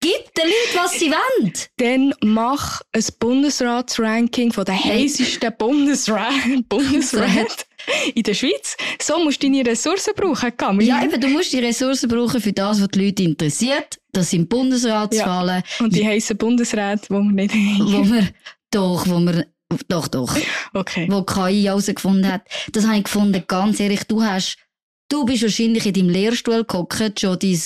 gib 0.06 0.36
den 0.36 0.46
Leuten, 0.46 0.84
was 0.84 1.00
sie 1.00 1.12
wollen. 1.12 1.54
Dann 1.78 2.14
mach 2.24 2.82
ein 2.92 3.04
Bundesratsranking 3.20 4.52
von 4.52 4.66
den 4.66 4.84
heißesten 4.84 5.52
Bundesrat, 5.58 6.34
Bundesrat 6.70 7.66
in 8.14 8.24
der 8.24 8.34
Schweiz. 8.36 8.78
So 9.02 9.24
musst 9.24 9.42
du 9.42 9.48
deine 9.48 9.66
Ressourcen 9.66 10.14
brauchen, 10.16 10.56
Camille. 10.56 10.90
Ja, 10.90 11.04
eben, 11.04 11.20
du 11.20 11.28
musst 11.30 11.54
die 11.54 11.60
Ressourcen 11.60 12.08
brauchen 12.08 12.40
für 12.40 12.54
das, 12.54 12.82
was 12.82 12.88
die 12.90 13.06
Leute 13.06 13.24
interessiert. 13.24 14.00
Das 14.12 14.30
sind 14.30 14.48
Bundesratswahlen. 14.48 15.64
Und 15.80 15.96
die 15.96 16.06
heissen 16.06 16.38
Bundesräte, 16.38 17.08
die 17.10 17.14
wir 17.14 17.22
nicht 17.22 17.54
haben. 17.54 17.94
Wo 17.94 18.14
wir, 18.14 18.30
doch, 18.70 19.08
wo 19.08 19.20
wir, 19.20 19.48
doch, 19.88 20.08
doch. 20.08 20.38
Okay. 20.74 21.08
Wo 21.10 21.24
KI 21.24 21.64
herausgefunden 21.64 22.32
hat. 22.32 22.44
Das 22.72 22.86
habe 22.86 22.98
ich 22.98 23.06
gefunden, 23.06 23.44
ganz 23.48 23.80
ehrlich, 23.80 24.04
du 24.04 24.22
hast, 24.22 24.58
du 25.10 25.26
bist 25.26 25.42
wahrscheinlich 25.42 25.88
in 25.88 25.94
deinem 25.94 26.10
Lehrstuhl 26.10 26.64
gehockt, 26.64 27.20
schon 27.20 27.40
dein, 27.40 27.60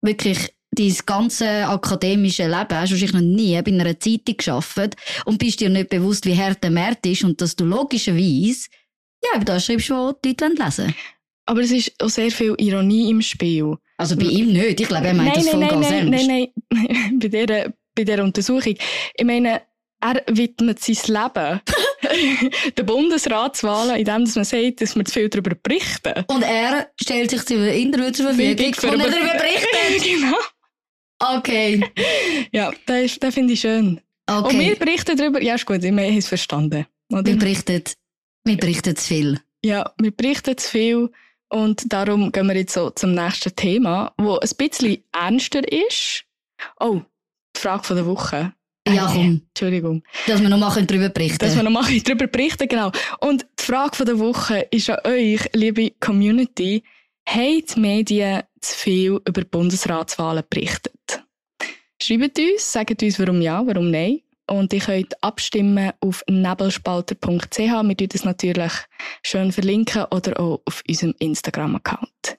wirklich, 0.00 0.53
dein 0.74 0.96
ganze 1.06 1.48
akademische 1.66 2.44
Leben, 2.44 2.54
hast 2.54 2.90
du 2.90 2.94
wahrscheinlich 2.94 3.12
noch 3.12 3.20
nie 3.20 3.60
bei 3.62 3.70
einer 3.72 3.98
Zeitung 3.98 4.36
geschafft 4.36 4.96
und 5.24 5.38
bist 5.38 5.60
dir 5.60 5.68
nicht 5.70 5.88
bewusst, 5.90 6.26
wie 6.26 6.36
hart 6.36 6.62
der 6.62 6.70
Markt 6.70 7.06
ist 7.06 7.24
und 7.24 7.40
dass 7.40 7.56
du 7.56 7.64
logischerweise, 7.64 8.68
ja, 9.22 9.36
über 9.36 9.44
das 9.44 9.64
schreibst, 9.66 9.90
was 9.90 10.14
die 10.24 10.28
Leute 10.30 10.46
lesen 10.48 10.84
wollen. 10.84 10.94
Aber 11.46 11.60
es 11.60 11.70
ist 11.72 11.92
auch 12.02 12.08
sehr 12.08 12.30
viel 12.30 12.54
Ironie 12.58 13.10
im 13.10 13.20
Spiel. 13.20 13.74
Also 13.98 14.16
bei 14.16 14.24
ihm 14.24 14.52
nicht. 14.52 14.80
Ich 14.80 14.88
glaube, 14.88 15.08
er 15.08 15.14
meint 15.14 15.36
das 15.36 15.48
voll 15.48 15.60
nein, 15.60 15.68
ganz 15.68 15.90
nein, 15.90 16.12
ernst. 16.12 16.26
nein, 16.26 16.46
nein, 16.70 17.18
bei 17.20 17.28
dieser, 17.28 17.72
bei 17.94 18.04
dieser 18.04 18.24
Untersuchung. 18.24 18.74
Ich 19.16 19.24
meine, 19.24 19.60
er 20.00 20.22
widmet 20.28 20.80
sein 20.82 20.96
Leben 21.06 21.60
den 22.78 22.86
Bundesratswahlen, 22.86 23.96
indem 23.96 24.24
man 24.34 24.44
sagt, 24.44 24.80
dass 24.80 24.96
wir 24.96 25.04
zu 25.04 25.12
viel 25.12 25.28
darüber 25.28 25.54
berichten. 25.54 26.24
Und 26.28 26.42
er 26.42 26.88
stellt 27.00 27.30
sich 27.30 27.44
zu 27.44 27.54
Interview 27.54 28.10
zur 28.10 28.26
Verfügung 28.32 28.66
und 28.66 29.00
er 29.00 29.06
über- 29.06 29.10
darüber 29.10 29.32
berichtet. 29.38 30.02
genau. 30.20 30.36
Okay. 31.18 31.84
Ja, 32.52 32.72
das, 32.86 33.02
ist- 33.02 33.22
das 33.22 33.34
finde 33.34 33.52
ich 33.54 33.60
schön. 33.60 34.00
Und 34.28 34.52
wir 34.52 34.72
Okay. 34.72 34.74
berichten 34.76 35.16
darüber, 35.16 35.42
ja 35.42 35.54
ist 35.54 35.66
gut, 35.66 35.82
wir 35.82 35.90
haben 35.90 35.98
es 36.18 36.28
verstanden. 36.28 36.86
Oder? 37.12 37.24
Wir 37.26 37.36
berichten, 37.36 37.82
wir 38.44 38.56
berichten 38.56 38.96
zu 38.96 39.04
viel. 39.06 39.40
Ja, 39.64 39.92
wir 39.98 40.10
berichten 40.10 40.56
zu 40.56 40.70
viel 40.70 41.10
und 41.48 41.92
darum 41.92 42.32
gehen 42.32 42.46
wir 42.46 42.56
jetzt 42.56 42.74
so 42.74 42.90
zum 42.90 43.14
nächsten 43.14 43.54
Thema, 43.54 44.12
wo 44.18 44.38
ein 44.38 44.48
bisschen 44.56 45.02
ernster 45.12 45.60
ist. 45.70 46.24
Oh, 46.80 47.00
die 47.56 47.60
Frage 47.60 47.84
von 47.84 47.96
der 47.96 48.06
Woche. 48.06 48.52
Ja, 48.88 49.10
komm. 49.12 49.42
Entschuldigung. 49.48 50.02
Dass 50.26 50.42
wir 50.42 50.48
noch 50.50 50.58
mal 50.58 50.70
darüber 50.84 51.08
berichten 51.08 51.38
Dass 51.38 51.56
wir 51.56 51.62
noch 51.62 51.70
mal 51.70 51.84
darüber 52.04 52.26
berichten, 52.26 52.68
genau. 52.68 52.92
Und 53.20 53.46
die 53.58 53.62
Frage 53.64 53.96
von 53.96 54.06
der 54.06 54.18
Woche 54.18 54.66
ist 54.70 54.90
an 54.90 54.98
euch, 55.10 55.40
liebe 55.54 55.90
Community, 56.00 56.82
haben 57.26 57.64
die 57.74 57.80
Medien 57.80 58.42
zu 58.60 58.76
viel 58.76 59.20
über 59.26 59.44
Bundesratswahlen 59.44 60.44
berichtet? 60.48 61.24
Schreibt 62.02 62.38
uns, 62.38 62.72
sagt 62.72 63.02
uns, 63.02 63.18
warum 63.18 63.40
ja, 63.40 63.66
warum 63.66 63.90
nein. 63.90 64.20
Und 64.46 64.72
ihr 64.74 64.80
könnt 64.80 65.22
abstimmen 65.22 65.92
auf 66.00 66.22
nebelspalter.ch. 66.28 67.58
Wir 67.58 67.96
tun 67.96 68.08
das 68.08 68.24
natürlich 68.24 68.72
schön 69.22 69.52
verlinken 69.52 70.04
oder 70.10 70.38
auch 70.38 70.60
auf 70.66 70.82
unserem 70.86 71.14
Instagram-Account. 71.18 72.36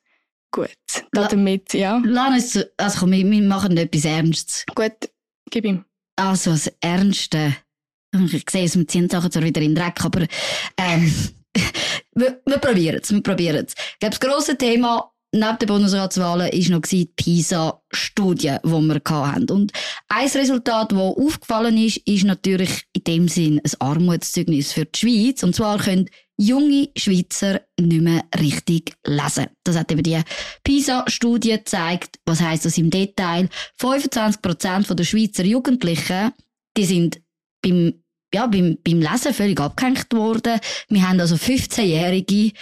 Gut. 0.51 0.69
La- 1.13 1.27
Damit, 1.27 1.73
ja. 1.73 1.99
Zu- 2.39 2.71
also 2.77 2.99
komm, 2.99 3.11
wir, 3.11 3.29
wir 3.29 3.41
machen 3.41 3.75
etwas 3.77 4.05
Ernstes. 4.05 4.65
Gut, 4.75 5.09
gib 5.49 5.65
ihm. 5.65 5.83
Also 6.15 6.51
das 6.51 6.71
Ernste. 6.79 7.55
Ich 8.31 8.49
sehe 8.49 8.63
es, 8.65 8.77
wir 8.77 8.87
ziehen 8.87 9.07
die 9.07 9.11
Sachen 9.13 9.31
zwar 9.31 9.43
wieder 9.43 9.61
in 9.61 9.73
den 9.73 9.83
Dreck, 9.83 10.05
aber 10.05 10.25
ähm, 10.77 11.11
wir, 12.15 12.57
probieren 12.57 12.99
es, 13.01 13.11
wir 13.11 13.21
probieren 13.21 13.65
es. 13.65 13.73
Ich 13.73 13.99
glaube, 13.99 14.15
das 14.17 14.19
grosse 14.19 14.57
Thema 14.57 15.11
neben 15.35 15.59
den 15.59 15.67
Bundesratswahlen 15.67 16.51
war 16.51 16.71
noch 16.71 16.81
die 16.81 17.05
PISA-Studie, 17.05 18.57
die 18.63 18.69
wir 18.69 19.01
hatten. 19.09 19.51
Und 19.51 19.73
ein 20.07 20.27
Resultat, 20.29 20.91
das 20.91 20.99
aufgefallen 20.99 21.77
ist, 21.77 21.97
ist 21.97 22.23
natürlich 22.23 22.83
in 22.93 23.03
dem 23.03 23.27
Sinn 23.27 23.61
ein 23.63 23.71
Armutszeugnis 23.79 24.71
für 24.71 24.85
die 24.85 24.99
Schweiz. 24.99 25.43
Und 25.43 25.55
zwar 25.55 25.77
können 25.77 26.09
junge 26.37 26.89
Schweizer 26.97 27.61
nicht 27.79 28.01
mehr 28.01 28.23
richtig 28.39 28.95
lesen. 29.05 29.47
Das 29.63 29.77
hat 29.77 29.91
eben 29.91 30.03
die 30.03 30.21
PISA-Studie 30.63 31.51
gezeigt. 31.51 32.19
Was 32.25 32.41
heisst 32.41 32.65
das 32.65 32.77
im 32.77 32.89
Detail? 32.89 33.49
25% 33.79 34.93
der 34.93 35.03
Schweizer 35.03 35.43
Jugendlichen, 35.43 36.31
die 36.77 36.85
sind 36.85 37.21
beim 37.61 37.93
ja, 38.35 38.47
beim, 38.47 38.77
beim 38.83 38.99
Lesen 38.99 39.33
völlig 39.33 39.59
abgehängt 39.61 40.13
worden. 40.13 40.59
Wir 40.89 41.07
haben 41.07 41.21
also 41.21 41.35
15-Jährige, 41.35 42.25
die 42.25 42.53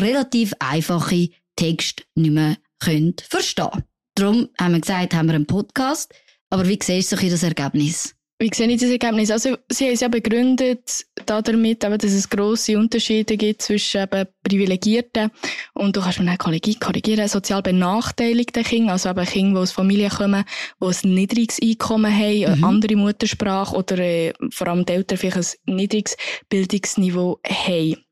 relativ 0.00 0.54
einfache 0.58 1.28
Texte 1.56 2.04
nicht 2.14 2.32
mehr 2.32 2.56
können 2.80 3.14
verstehen 3.28 3.84
Darum 4.14 4.48
haben 4.58 4.72
wir 4.72 4.80
gesagt, 4.80 5.14
haben 5.14 5.26
wir 5.26 5.34
einen 5.34 5.46
Podcast. 5.46 6.14
Aber 6.48 6.66
wie 6.68 6.78
siehst 6.82 7.12
du 7.12 7.16
das 7.16 7.42
Ergebnis? 7.42 8.13
Wie 8.40 8.50
sehe 8.52 8.66
ich 8.68 8.80
das 8.80 8.90
Ergebnis? 8.90 9.30
Also, 9.30 9.56
Sie 9.70 9.84
haben 9.84 9.92
es 9.94 10.00
ja 10.00 10.08
begründet 10.08 11.06
damit, 11.24 11.84
eben, 11.84 11.98
dass 11.98 12.12
es 12.12 12.28
grosse 12.28 12.76
Unterschiede 12.76 13.36
gibt 13.36 13.62
zwischen 13.62 14.02
eben 14.02 14.26
Privilegierten 14.42 15.30
und 15.74 15.94
du 15.94 16.00
kannst 16.00 16.18
mir 16.18 16.32
auch 16.32 16.36
korrigi- 16.36 16.78
korrigieren, 16.80 17.28
sozial 17.28 17.62
benachteiligten 17.62 18.64
Kindern, 18.64 18.90
also 18.90 19.10
eben 19.10 19.24
Kinder, 19.24 19.60
die 19.60 19.62
aus 19.62 19.70
Familien 19.70 20.10
kommen, 20.10 20.44
die 20.82 20.86
ein 20.86 21.14
niedriges 21.14 21.60
Einkommen 21.62 22.12
haben, 22.12 22.44
eine 22.44 22.56
Mhm. 22.56 22.64
andere 22.64 22.96
Muttersprache 22.96 23.76
oder 23.76 23.98
äh, 23.98 24.32
vor 24.50 24.66
allem 24.66 24.84
die 24.84 24.92
Eltern 24.94 25.16
vielleicht 25.18 25.56
ein 25.68 25.76
niedriges 25.76 26.16
Bildungsniveau 26.48 27.38
haben. 27.46 28.04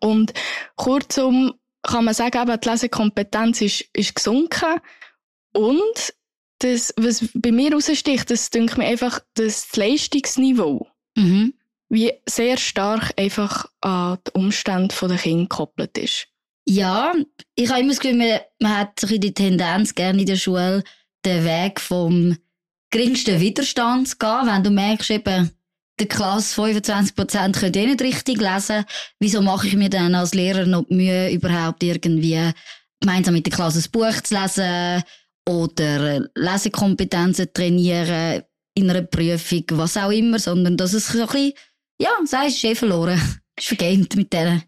Und 0.00 0.34
kurzum 0.76 1.54
kann 1.82 2.04
man 2.04 2.14
sagen, 2.14 2.48
eben, 2.48 2.60
die 2.60 2.68
Lesekompetenz 2.68 3.62
ist, 3.62 3.84
ist 3.94 4.14
gesunken 4.14 4.80
und 5.54 6.14
das, 6.58 6.94
was 6.96 7.28
bei 7.34 7.52
mir 7.52 7.72
raussticht, 7.72 8.30
das 8.30 8.50
denke 8.50 8.78
mir 8.78 8.86
einfach, 8.86 9.20
dass 9.34 9.68
das 9.68 9.76
Leistungsniveau 9.76 10.88
Mhm. 11.16 11.54
wie 11.88 12.12
sehr 12.28 12.56
stark 12.56 13.12
einfach 13.16 13.66
an 13.80 14.18
die 14.26 14.32
Umstände 14.32 14.94
der 15.00 15.16
Kinder 15.16 15.44
gekoppelt 15.44 15.96
ist. 15.96 16.26
Ja, 16.66 17.12
ich 17.54 17.68
habe 17.70 17.80
immer 17.80 17.90
das 17.90 18.00
Gefühl, 18.00 18.18
man, 18.18 18.40
man 18.60 18.78
hat 18.78 18.98
so 18.98 19.06
die 19.06 19.34
Tendenz, 19.34 19.94
gerne 19.94 20.20
in 20.20 20.26
der 20.26 20.36
Schule 20.36 20.82
den 21.24 21.44
Weg 21.44 21.80
vom 21.80 22.36
geringsten 22.90 23.40
Widerstand 23.40 24.08
zu 24.08 24.16
gehen. 24.16 24.46
Wenn 24.46 24.64
du 24.64 24.70
merkst, 24.70 25.10
eben, 25.10 25.50
der 26.00 26.08
Klasse 26.08 26.60
25% 26.60 27.52
können 27.52 27.74
eh 27.74 27.86
nicht 27.86 28.02
richtig 28.02 28.40
lesen, 28.40 28.84
wieso 29.20 29.42
mache 29.42 29.68
ich 29.68 29.76
mir 29.76 29.90
dann 29.90 30.14
als 30.14 30.34
Lehrer 30.34 30.66
noch 30.66 30.84
die 30.88 30.94
Mühe, 30.94 31.30
überhaupt 31.30 31.82
irgendwie 31.82 32.50
gemeinsam 33.00 33.34
mit 33.34 33.46
der 33.46 33.52
Klasse 33.52 33.78
ein 33.78 33.90
Buch 33.92 34.20
zu 34.22 34.34
lesen 34.34 35.04
oder 35.48 36.28
Lesekompetenzen 36.34 37.48
trainieren 37.52 38.42
in 38.76 38.90
einer 38.90 39.02
Prüfung, 39.02 39.64
was 39.72 39.96
auch 39.96 40.10
immer, 40.10 40.38
sondern 40.38 40.76
dass 40.76 40.94
es 40.94 41.06
so 41.08 41.20
ein 41.20 41.26
bisschen, 41.26 41.52
ja, 42.00 42.10
sagst, 42.24 42.56
ist 42.56 42.64
eh 42.64 42.74
verloren. 42.74 43.20
Ist 43.58 43.68
vergämt 43.68 44.16
mit 44.16 44.32
denen. 44.32 44.62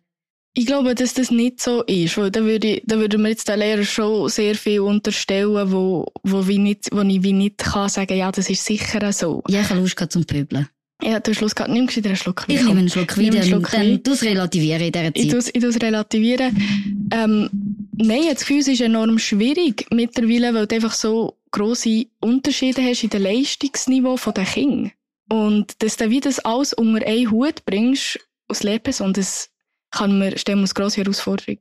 Ich 0.59 0.64
glaube, 0.64 0.95
dass 0.95 1.12
das 1.12 1.30
nicht 1.30 1.61
so 1.61 1.83
ist, 1.83 2.16
weil 2.16 2.30
da 2.30 2.42
würde, 2.42 2.68
ich- 2.76 2.83
da 2.87 2.99
würde 2.99 3.18
mir 3.18 3.28
jetzt 3.30 3.49
der 3.49 3.56
Lehrer 3.59 3.85
schon 3.85 4.28
sehr 4.30 4.54
viel 4.54 4.80
unterstellen, 4.80 5.71
wo, 5.73 6.06
wo, 6.23 6.47
wie 6.47 6.59
nicht, 6.59 6.88
wo 6.92 7.02
ich 7.02 7.23
wie 7.23 7.33
nicht 7.33 7.59
kann 7.59 7.88
sagen, 7.90 8.16
ja, 8.16 8.33
das 8.33 8.49
ist 8.49 8.64
sicher 8.64 9.12
so. 9.12 9.42
Ja, 9.49 9.61
ich 9.61 9.68
habe 9.71 9.80
Lust 9.80 9.99
zum 10.11 10.25
Pöbeln. 10.25 10.68
Ja, 11.03 11.21
du 11.21 11.31
hast 11.31 11.38
Schluss 11.38 11.55
gehabt, 11.55 11.71
nimm 11.73 11.88
wieder 11.95 12.09
einen 12.09 12.17
Schluck 12.17 12.45
Ich 12.49 12.59
Wein. 12.59 12.65
nehme 12.67 12.79
einen 12.81 12.88
Schluck 12.91 13.12
Schluck 13.12 13.71
dann 13.71 13.81
Wein. 13.81 14.03
du 14.03 14.12
es 14.12 14.23
relativieren 14.23 14.81
in 14.81 14.93
dieser 14.93 15.15
Ich 15.15 15.31
Zeit. 15.31 15.50
ich 15.55 15.62
tu's 15.62 15.81
relativieren. 15.83 16.57
Ähm, 17.12 17.50
nein, 17.97 18.23
das 18.31 18.41
Gefühl, 18.41 18.59
es 18.61 18.69
ist 18.69 18.81
enorm 18.81 19.19
schwierig 19.19 19.87
mittlerweile, 19.91 20.55
weil 20.55 20.67
du 20.67 20.75
einfach 20.75 20.95
so 20.95 21.37
grosse 21.50 22.07
Unterschiede 22.21 22.83
hast 22.83 23.05
in 23.05 23.11
dem 23.11 23.23
Leistungsniveau 23.23 24.17
der 24.33 24.45
Kinder. 24.45 24.91
Und 25.29 25.83
dass 25.83 25.97
du 25.97 26.09
wie 26.09 26.21
das 26.21 26.38
alles 26.41 26.73
unter 26.73 27.07
einen 27.07 27.31
Hut 27.31 27.65
bringst, 27.67 28.19
als 28.49 28.62
Lehrperson, 28.62 29.12
das 29.12 29.50
kann 29.91 30.19
mir, 30.19 30.38
stellen 30.38 30.59
wir 30.59 30.62
als 30.62 30.75
grosse 30.75 31.03
Herausforderung. 31.03 31.59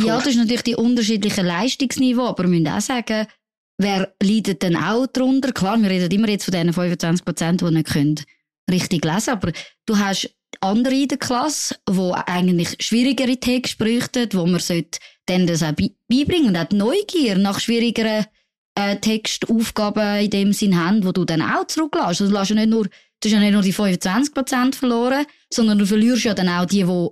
Ja, 0.00 0.16
das 0.16 0.26
ist 0.28 0.36
natürlich 0.36 0.62
die 0.62 0.74
unterschiedlichen 0.76 1.44
Leistungsniveau, 1.46 2.22
aber 2.28 2.44
wir 2.44 2.50
müssen 2.50 2.68
auch 2.68 2.80
sagen, 2.80 3.26
wer 3.78 4.12
leidet 4.22 4.62
denn 4.62 4.76
auch 4.76 5.06
darunter? 5.06 5.52
Klar, 5.52 5.80
wir 5.80 5.90
reden 5.90 6.10
immer 6.10 6.28
jetzt 6.28 6.44
von 6.44 6.52
diesen 6.52 6.72
25 6.72 7.24
Prozent, 7.24 7.60
die 7.60 7.70
nicht 7.70 7.88
können 7.88 8.20
richtig 8.70 9.04
lesen 9.04 9.30
aber 9.30 9.52
du 9.86 9.98
hast 9.98 10.30
andere 10.60 10.94
in 10.94 11.08
der 11.08 11.18
Klasse, 11.18 11.76
die 11.88 12.12
eigentlich 12.26 12.76
schwierigere 12.80 13.36
Texte 13.38 13.76
bräuchten, 13.76 14.28
wo 14.32 14.46
man 14.46 14.60
sollte 14.60 14.98
denen 15.28 15.46
das 15.46 15.62
auch 15.62 15.72
bei- 15.72 15.90
beibringen 16.08 16.48
und 16.48 16.56
auch 16.56 16.64
die 16.64 16.76
Neugier 16.76 17.36
nach 17.38 17.60
schwierigeren 17.60 18.26
äh, 18.76 18.96
Textaufgaben 18.96 20.20
in 20.24 20.30
dem 20.30 20.52
Sinn 20.52 20.78
haben, 20.78 21.04
wo 21.04 21.12
du 21.12 21.24
dann 21.24 21.42
auch 21.42 21.66
zurücklässt. 21.66 22.06
Also 22.06 22.26
du 22.28 22.32
lässt 22.32 22.50
ja 22.50 22.56
nicht 22.56 22.68
nur, 22.70 22.84
du 22.84 22.90
hast 23.24 23.32
ja 23.32 23.40
nicht 23.40 23.52
nur 23.52 23.62
die 23.62 23.72
25 23.72 24.34
Prozent 24.34 24.76
verloren, 24.76 25.26
sondern 25.52 25.78
du 25.78 25.86
verlierst 25.86 26.24
ja 26.24 26.34
dann 26.34 26.48
auch 26.48 26.66
die, 26.66 26.84
die 26.84 27.08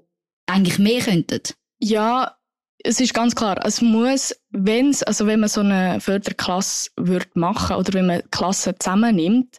eigentlich 0.46 0.78
mehr 0.78 1.00
könnten. 1.00 1.40
Ja, 1.80 2.36
es 2.84 3.00
ist 3.00 3.14
ganz 3.14 3.34
klar, 3.34 3.64
es 3.64 3.80
muss, 3.80 4.34
wenn's, 4.50 5.02
also 5.02 5.26
wenn 5.26 5.40
man 5.40 5.48
so 5.48 5.60
eine 5.60 6.00
Förderklasse 6.00 6.90
würde 6.96 7.26
machen 7.34 7.76
oder 7.76 7.92
wenn 7.92 8.06
man 8.06 8.22
Klassen 8.30 8.74
zusammennimmt, 8.78 9.58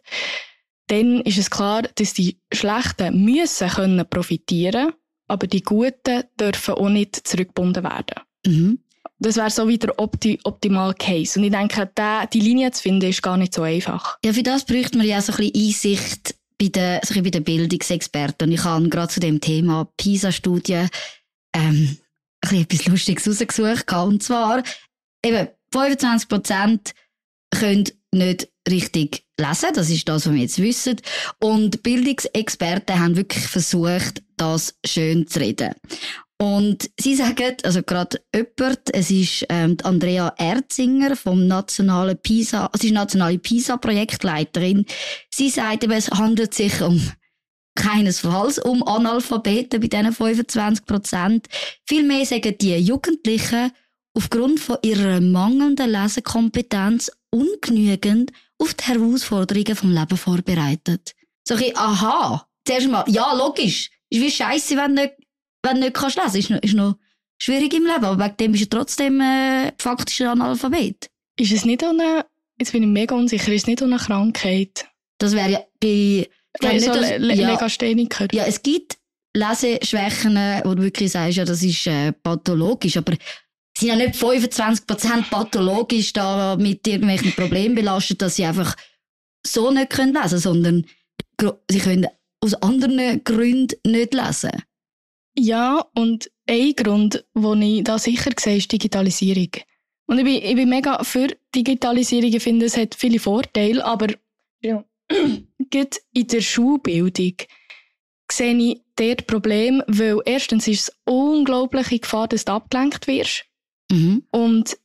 dann 0.88 1.20
ist 1.22 1.38
es 1.38 1.50
klar, 1.50 1.82
dass 1.82 2.14
die 2.14 2.38
Schlechten 2.52 3.24
müssen 3.24 3.68
können 3.68 4.08
profitieren, 4.08 4.92
aber 5.28 5.46
die 5.46 5.62
Guten 5.62 6.24
dürfen 6.38 6.74
auch 6.74 6.88
nicht 6.88 7.26
zurückgebunden 7.26 7.84
werden. 7.84 8.20
Mhm. 8.46 8.78
Das 9.18 9.36
wäre 9.36 9.50
so 9.50 9.68
wie 9.68 9.78
der 9.78 9.98
opti 9.98 10.38
optimal 10.44 10.92
Case. 10.94 11.38
Und 11.38 11.44
ich 11.44 11.52
denke, 11.52 11.90
der, 11.96 12.26
die 12.26 12.40
Linie 12.40 12.70
zu 12.72 12.82
finden, 12.82 13.08
ist 13.08 13.22
gar 13.22 13.36
nicht 13.36 13.54
so 13.54 13.62
einfach. 13.62 14.18
Ja, 14.24 14.32
für 14.32 14.42
das 14.42 14.64
bräuchte 14.64 14.98
man 14.98 15.06
ja 15.06 15.22
so 15.22 15.32
ein 15.32 15.36
bisschen 15.38 15.66
Einsicht 15.66 16.34
bei 16.58 16.68
den, 16.68 17.00
so 17.04 17.14
bei 17.22 17.30
den 17.30 17.44
Bildungsexperten. 17.44 18.48
Und 18.48 18.54
ich 18.54 18.64
habe 18.64 18.88
gerade 18.88 19.08
zu 19.08 19.20
dem 19.20 19.40
Thema 19.40 19.88
PISA-Studie 19.96 20.86
ähm, 21.54 21.96
ein 22.42 22.48
bisschen 22.48 22.60
etwas 22.62 22.86
Lustiges 22.86 23.28
rausgesucht. 23.28 23.92
Und 23.92 24.22
zwar, 24.22 24.62
eben, 25.24 25.48
25 25.72 26.28
Prozent 26.28 26.94
können 27.50 27.84
nicht 28.14 28.48
richtig 28.68 29.24
lesen. 29.38 29.68
Das 29.74 29.90
ist 29.90 30.08
das, 30.08 30.26
was 30.26 30.32
wir 30.32 30.40
jetzt 30.40 30.60
wissen. 30.60 30.96
Und 31.40 31.82
Bildungsexperten 31.82 32.98
haben 32.98 33.16
wirklich 33.16 33.46
versucht, 33.46 34.22
das 34.36 34.74
schön 34.84 35.26
zu 35.26 35.40
reden. 35.40 35.74
Und 36.40 36.90
sie 36.98 37.14
sagen, 37.14 37.56
also 37.62 37.82
gerade 37.82 38.20
jemand, 38.34 38.92
es 38.92 39.10
ist 39.10 39.46
ähm, 39.48 39.76
Andrea 39.84 40.34
Erzinger 40.36 41.14
vom 41.16 41.46
nationalen 41.46 42.18
PISA, 42.18 42.70
sie 42.78 42.88
ist 42.88 42.92
nationale 42.92 43.38
PISA-Projektleiterin. 43.38 44.84
Sie 45.30 45.48
sagt 45.48 45.84
eben, 45.84 45.92
es 45.92 46.10
handelt 46.10 46.52
sich 46.52 46.80
um 46.82 47.00
keinesfalls 47.76 48.58
um 48.58 48.82
Analphabeten 48.86 49.80
bei 49.80 49.88
diesen 49.88 50.12
25 50.12 50.86
Prozent. 50.86 51.46
Vielmehr 51.86 52.24
sagen 52.24 52.56
die 52.60 52.76
Jugendlichen 52.76 53.72
aufgrund 54.14 54.60
von 54.60 54.78
ihrer 54.82 55.20
mangelnden 55.20 55.90
Lesekompetenz 55.90 57.10
ungenügend 57.34 58.30
auf 58.58 58.74
die 58.74 58.84
Herausforderungen 58.84 59.76
vom 59.76 59.90
Leben 59.90 60.16
vorbereitet. 60.16 61.14
So 61.46 61.54
ein 61.54 61.76
aha, 61.76 62.46
zuerst 62.64 62.88
mal, 62.88 63.04
ja, 63.08 63.32
logisch. 63.34 63.90
Ist 64.08 64.22
wie 64.22 64.30
scheiße, 64.30 64.76
wenn 64.76 64.94
du 64.94 65.02
nicht, 65.02 65.14
wenn 65.62 65.76
du 65.76 65.80
nicht 65.82 65.94
kannst 65.94 66.16
lesen. 66.16 66.38
Ist 66.38 66.50
noch, 66.50 66.62
ist 66.62 66.74
noch 66.74 66.96
schwierig 67.38 67.74
im 67.74 67.84
Leben, 67.84 68.04
aber 68.04 68.24
wegen 68.24 68.36
dem 68.36 68.52
bist 68.52 68.64
du 68.64 68.76
trotzdem 68.76 69.20
äh, 69.20 69.72
faktisch 69.78 70.20
ein 70.20 70.28
Analphabet. 70.28 71.10
Ist 71.38 71.52
es 71.52 71.64
nicht 71.64 71.82
eine, 71.82 72.24
jetzt 72.58 72.72
bin 72.72 72.84
ich 72.84 72.88
mega 72.88 73.14
unsicher, 73.14 73.52
ist 73.52 73.62
es 73.62 73.66
nicht 73.66 73.82
eine 73.82 73.96
Krankheit? 73.96 74.86
Das 75.18 75.32
wäre 75.32 75.50
ja 75.50 75.60
bei, 75.80 76.28
glaub 76.60 76.78
so 76.78 76.92
Le 76.92 77.34
ja, 77.34 77.50
Legastheniker. 77.50 78.28
ja, 78.32 78.44
es 78.44 78.62
gibt 78.62 78.98
Leseschwächen, 79.36 80.36
wo 80.64 80.74
du 80.74 80.82
wirklich 80.82 81.10
sagst, 81.10 81.36
ja, 81.36 81.44
das 81.44 81.62
ist 81.62 81.86
äh, 81.88 82.12
pathologisch, 82.12 82.96
aber 82.96 83.14
sind 83.76 83.88
ja 83.88 83.96
nicht 83.96 84.14
25% 84.14 85.30
pathologisch 85.30 86.12
da 86.12 86.56
mit 86.56 86.86
irgendwelchen 86.86 87.32
Problemen 87.32 87.74
belastet, 87.74 88.22
dass 88.22 88.36
sie 88.36 88.44
einfach 88.44 88.76
so 89.44 89.70
nicht 89.70 89.90
können 89.90 90.14
lesen, 90.14 90.38
sondern 90.38 90.86
sie 91.68 91.78
können 91.78 92.06
aus 92.40 92.54
anderen 92.54 93.22
Gründen 93.24 93.76
nicht 93.84 94.14
lesen. 94.14 94.62
Ja, 95.36 95.84
und 95.94 96.30
ein 96.48 96.74
Grund, 96.76 97.24
den 97.34 97.62
ich 97.62 97.84
da 97.84 97.98
sicher 97.98 98.30
sehe, 98.38 98.58
ist 98.58 98.70
Digitalisierung. 98.70 99.50
Und 100.06 100.18
ich 100.18 100.24
bin, 100.24 100.34
ich 100.34 100.54
bin 100.54 100.68
mega 100.68 101.02
für 101.02 101.28
Digitalisierung. 101.54 102.32
Ich 102.32 102.42
finde, 102.42 102.66
es 102.66 102.76
hat 102.76 102.94
viele 102.94 103.18
Vorteile, 103.18 103.84
aber 103.84 104.08
ja, 104.62 104.84
gerade 105.70 105.96
in 106.12 106.26
der 106.28 106.40
Schulbildung 106.40 107.34
sehe 108.30 108.56
ich 108.56 108.80
dort 108.96 109.26
Problem, 109.26 109.82
weil 109.86 110.18
erstens 110.24 110.68
ist 110.68 110.88
es 110.88 110.96
unglaubliche 111.04 111.98
Gefahr, 111.98 112.28
dass 112.28 112.44
du 112.44 112.52
abgelenkt 112.52 113.06
wirst. 113.06 113.46
Mhm. 113.90 114.24
Und 114.30 114.76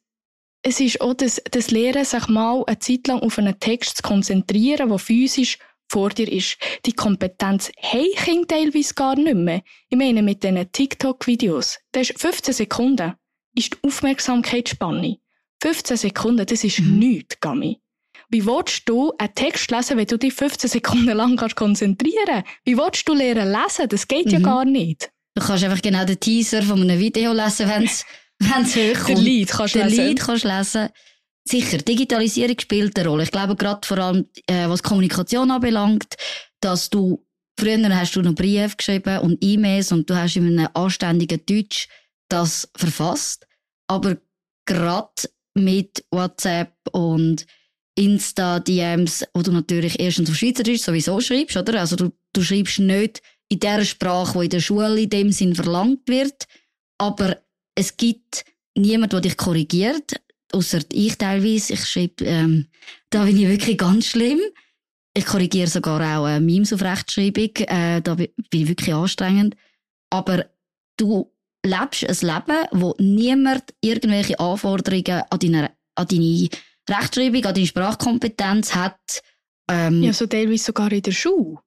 es 0.62 0.80
ist 0.80 1.00
auch 1.02 1.14
das, 1.14 1.42
das 1.52 1.72
Lehren, 1.72 2.04
sich 2.06 2.28
mal 2.28 2.64
eine 2.68 2.80
Zeit 2.80 3.08
lang 3.08 3.20
auf 3.20 3.38
einen 3.38 3.60
Text 3.60 3.98
zu 3.98 4.04
konzentrieren, 4.04 4.90
der 4.90 5.00
physisch 5.00 5.58
vor 5.88 6.10
dir 6.10 6.32
ist. 6.32 6.58
Die 6.86 6.94
Kompetenz 6.94 7.72
haben 7.82 8.12
Kinder 8.16 8.48
teilweise 8.48 8.94
gar 8.94 9.16
nicht 9.16 9.36
mehr. 9.36 9.62
Ich 9.90 9.98
meine, 9.98 10.22
mit 10.22 10.44
diesen 10.44 10.72
TikTok-Videos, 10.72 11.80
das 11.94 12.10
ist 12.10 12.20
15 12.20 12.54
Sekunden 12.54 13.14
ist 13.56 13.74
die 13.74 13.78
Aufmerksamkeitsspanne. 13.88 15.18
15 15.62 15.98
Sekunden, 15.98 16.46
das 16.46 16.64
ist 16.64 16.80
Mhm. 16.80 17.00
nichts, 17.00 17.40
Gami. 17.40 17.80
Wie 18.30 18.46
willst 18.46 18.88
du 18.88 19.12
einen 19.18 19.34
Text 19.34 19.72
lesen, 19.72 19.98
wenn 19.98 20.06
du 20.06 20.18
dich 20.18 20.34
15 20.34 20.70
Sekunden 20.70 21.18
lang 21.18 21.36
kannst 21.36 21.56
konzentrieren 21.56 22.44
Wie 22.64 22.78
willst 22.78 23.08
du 23.10 23.14
lernen 23.14 23.52
lesen? 23.52 23.90
Das 23.90 24.08
geht 24.08 24.32
ja 24.32 24.40
Mhm. 24.40 24.44
gar 24.44 24.66
nicht. 24.66 25.10
Du 25.36 25.44
kannst 25.44 25.64
einfach 25.64 25.82
genau 25.82 26.06
den 26.06 26.20
Teaser 26.20 26.62
von 26.62 26.80
einem 26.82 27.00
Video 27.00 27.34
lesen, 27.34 27.68
wenn 27.68 27.84
es 27.84 28.06
wenn's 28.40 28.76
hochkommt. 28.76 29.10
Der 29.10 29.24
Lied 29.24 29.50
kannst 29.50 29.76
du 29.76 29.80
Den 29.80 29.90
lesen. 29.90 30.08
Lied 30.08 30.20
kannst 30.20 30.44
lesen. 30.44 30.90
Sicher, 31.48 31.78
Digitalisierung 31.80 32.60
spielt 32.60 32.98
eine 32.98 33.08
Rolle. 33.08 33.24
Ich 33.24 33.32
glaube 33.32 33.56
gerade 33.56 33.86
vor 33.88 33.98
allem, 33.98 34.26
äh, 34.48 34.68
was 34.68 34.84
Kommunikation 34.84 35.50
anbelangt, 35.50 36.16
dass 36.62 36.90
du, 36.90 37.26
früher 37.60 37.96
hast 37.96 38.16
du 38.16 38.22
noch 38.22 38.36
Briefe 38.36 38.76
geschrieben 38.78 39.20
und 39.20 39.38
E-Mails 39.42 39.92
und 39.92 40.10
du 40.10 40.16
hast 40.16 40.36
in 40.36 40.46
einem 40.46 40.70
anständigen 40.74 41.42
Deutsch 41.46 41.88
das 42.30 42.70
verfasst. 42.76 43.48
Aber 43.88 44.18
gerade 44.66 45.30
mit 45.56 46.06
WhatsApp 46.12 46.74
und 46.92 47.46
Insta-DMs, 47.96 49.26
wo 49.34 49.42
du 49.42 49.52
natürlich 49.52 50.00
erstens 50.00 50.30
auf 50.30 50.36
Schweizerdeutsch 50.36 50.84
sowieso 50.84 51.20
schreibst, 51.20 51.58
oder? 51.58 51.80
Also 51.80 51.96
du, 51.96 52.12
du 52.34 52.44
schreibst 52.44 52.80
nicht 52.80 53.22
in 53.50 53.60
der 53.60 53.84
Sprache, 53.84 54.38
die 54.38 54.46
in 54.46 54.50
der 54.52 54.60
Schule 54.60 55.02
in 55.02 55.10
dem 55.10 55.32
Sinn 55.32 55.56
verlangt 55.56 56.08
wird, 56.08 56.46
aber 56.98 57.42
es 57.80 57.96
gibt 57.98 58.44
niemand, 58.76 59.14
der 59.14 59.22
dich 59.22 59.38
korrigiert, 59.38 60.22
außer 60.52 60.82
ich 60.92 61.18
teilweise. 61.18 61.74
Ich 61.74 61.86
schreibe, 61.86 62.26
ähm, 62.26 62.68
da 63.10 63.26
bin 63.26 63.38
ich 63.38 63.48
wirklich 63.48 63.78
ganz 63.78 64.08
schlimm. 64.08 64.40
Ich 65.16 65.26
korrigiere 65.26 65.68
sogar 65.68 66.00
auch 66.20 66.28
äh, 66.28 66.40
Memes 66.40 66.74
auf 66.74 66.82
Rechtschreibung. 66.82 67.52
Äh, 67.56 68.02
da 68.02 68.16
bi- 68.16 68.34
bin 68.50 68.62
ich 68.64 68.68
wirklich 68.68 68.94
anstrengend. 68.94 69.56
Aber 70.12 70.46
du 70.98 71.32
lebst 71.66 72.04
ein 72.04 72.28
Leben, 72.30 72.68
wo 72.72 72.96
niemand 73.00 73.64
irgendwelche 73.82 74.40
Anforderungen 74.40 75.24
an 75.30 75.40
deine, 75.40 75.72
an 75.96 76.08
deine 76.08 76.50
Rechtschreibung, 76.90 77.46
an 77.46 77.54
deine 77.56 77.68
Sprachkompetenz 77.68 78.76
hat. 78.76 79.00
Ähm, 79.70 80.04
Ja, 80.04 80.14
so 80.14 80.26
teilweise 80.28 80.64
sogar 80.66 80.92
in 80.92 81.02
der 81.02 81.12
Schule. 81.12 81.58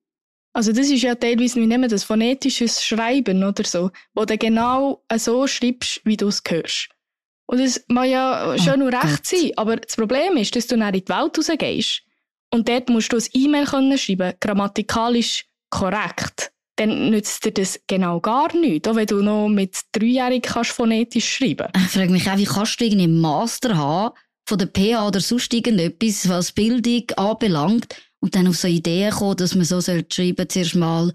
Also 0.55 0.73
das 0.73 0.89
ist 0.91 1.03
ja 1.03 1.15
teilweise, 1.15 1.61
wie 1.61 1.67
nennen 1.67 1.85
wir 1.85 1.89
das, 1.89 2.05
phonetisches 2.05 2.85
Schreiben 2.85 3.43
oder 3.43 3.65
so, 3.65 3.91
wo 4.15 4.25
du 4.25 4.37
genau 4.37 5.03
so 5.17 5.47
schreibst, 5.47 6.01
wie 6.05 6.17
du 6.17 6.29
es 6.29 6.43
hörst. 6.47 6.89
Und 7.47 7.59
das 7.61 7.83
mag 7.89 8.09
ja 8.09 8.57
schon 8.59 8.75
Oh 8.75 8.77
nur 8.85 8.93
recht 8.93 9.03
Gott. 9.03 9.27
sein, 9.27 9.51
aber 9.57 9.77
das 9.77 9.97
Problem 9.97 10.37
ist, 10.37 10.55
dass 10.55 10.67
du 10.67 10.77
dann 10.77 10.95
in 10.95 11.01
die 11.03 11.09
Welt 11.09 11.37
rausgehst 11.39 12.03
und 12.53 12.69
dort 12.69 12.89
musst 12.91 13.13
du 13.13 13.17
ein 13.17 13.25
E-Mail 13.33 13.65
können 13.67 13.97
schreiben, 13.99 14.35
grammatikalisch 14.41 15.47
korrekt. 15.71 16.53
Dann 16.77 17.11
nützt 17.11 17.45
dir 17.45 17.53
das 17.53 17.81
genau 17.87 18.21
gar 18.21 18.55
nichts, 18.57 18.89
auch 18.89 18.95
wenn 18.97 19.07
du 19.07 19.23
noch 19.23 19.49
mit 19.49 19.79
Dreijährigen 19.93 20.51
kannst 20.51 20.71
phonetisch 20.71 21.29
schreiben. 21.37 21.69
Ich 21.77 21.91
frage 21.93 22.11
mich 22.11 22.31
auch, 22.31 22.39
wie 22.39 22.45
kannst 22.45 22.81
du 22.81 22.85
irgendeinen 22.85 23.21
Master 23.21 23.77
haben 23.77 24.15
von 24.47 24.59
der 24.59 24.67
PA 24.67 25.09
oder 25.09 25.21
sonst 25.21 25.53
irgendetwas, 25.53 26.29
was 26.29 26.53
Bildung 26.53 27.05
anbelangt, 27.17 27.95
und 28.23 28.37
dann 28.37 28.47
auf 28.47 28.57
so 28.57 28.69
Ideen 28.69 29.11
kommen, 29.11 29.37
dass 29.37 29.55
man 29.55 29.65
so 29.65 29.81
schreiben 29.81 30.49
zuerst 30.49 30.77
mal, 30.77 31.13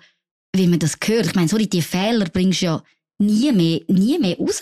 wie 0.54 0.68
man 0.68 0.80
das 0.80 0.98
hört. 1.04 1.28
Ich 1.28 1.36
meine, 1.36 1.48
sorry, 1.48 1.68
die 1.68 1.82
Fehler 1.82 2.26
bringst 2.26 2.62
du 2.62 2.66
ja 2.66 2.84
nie 3.18 3.52
mehr, 3.52 3.80
nie 3.88 4.20
mehr 4.20 4.38
raus. 4.38 4.62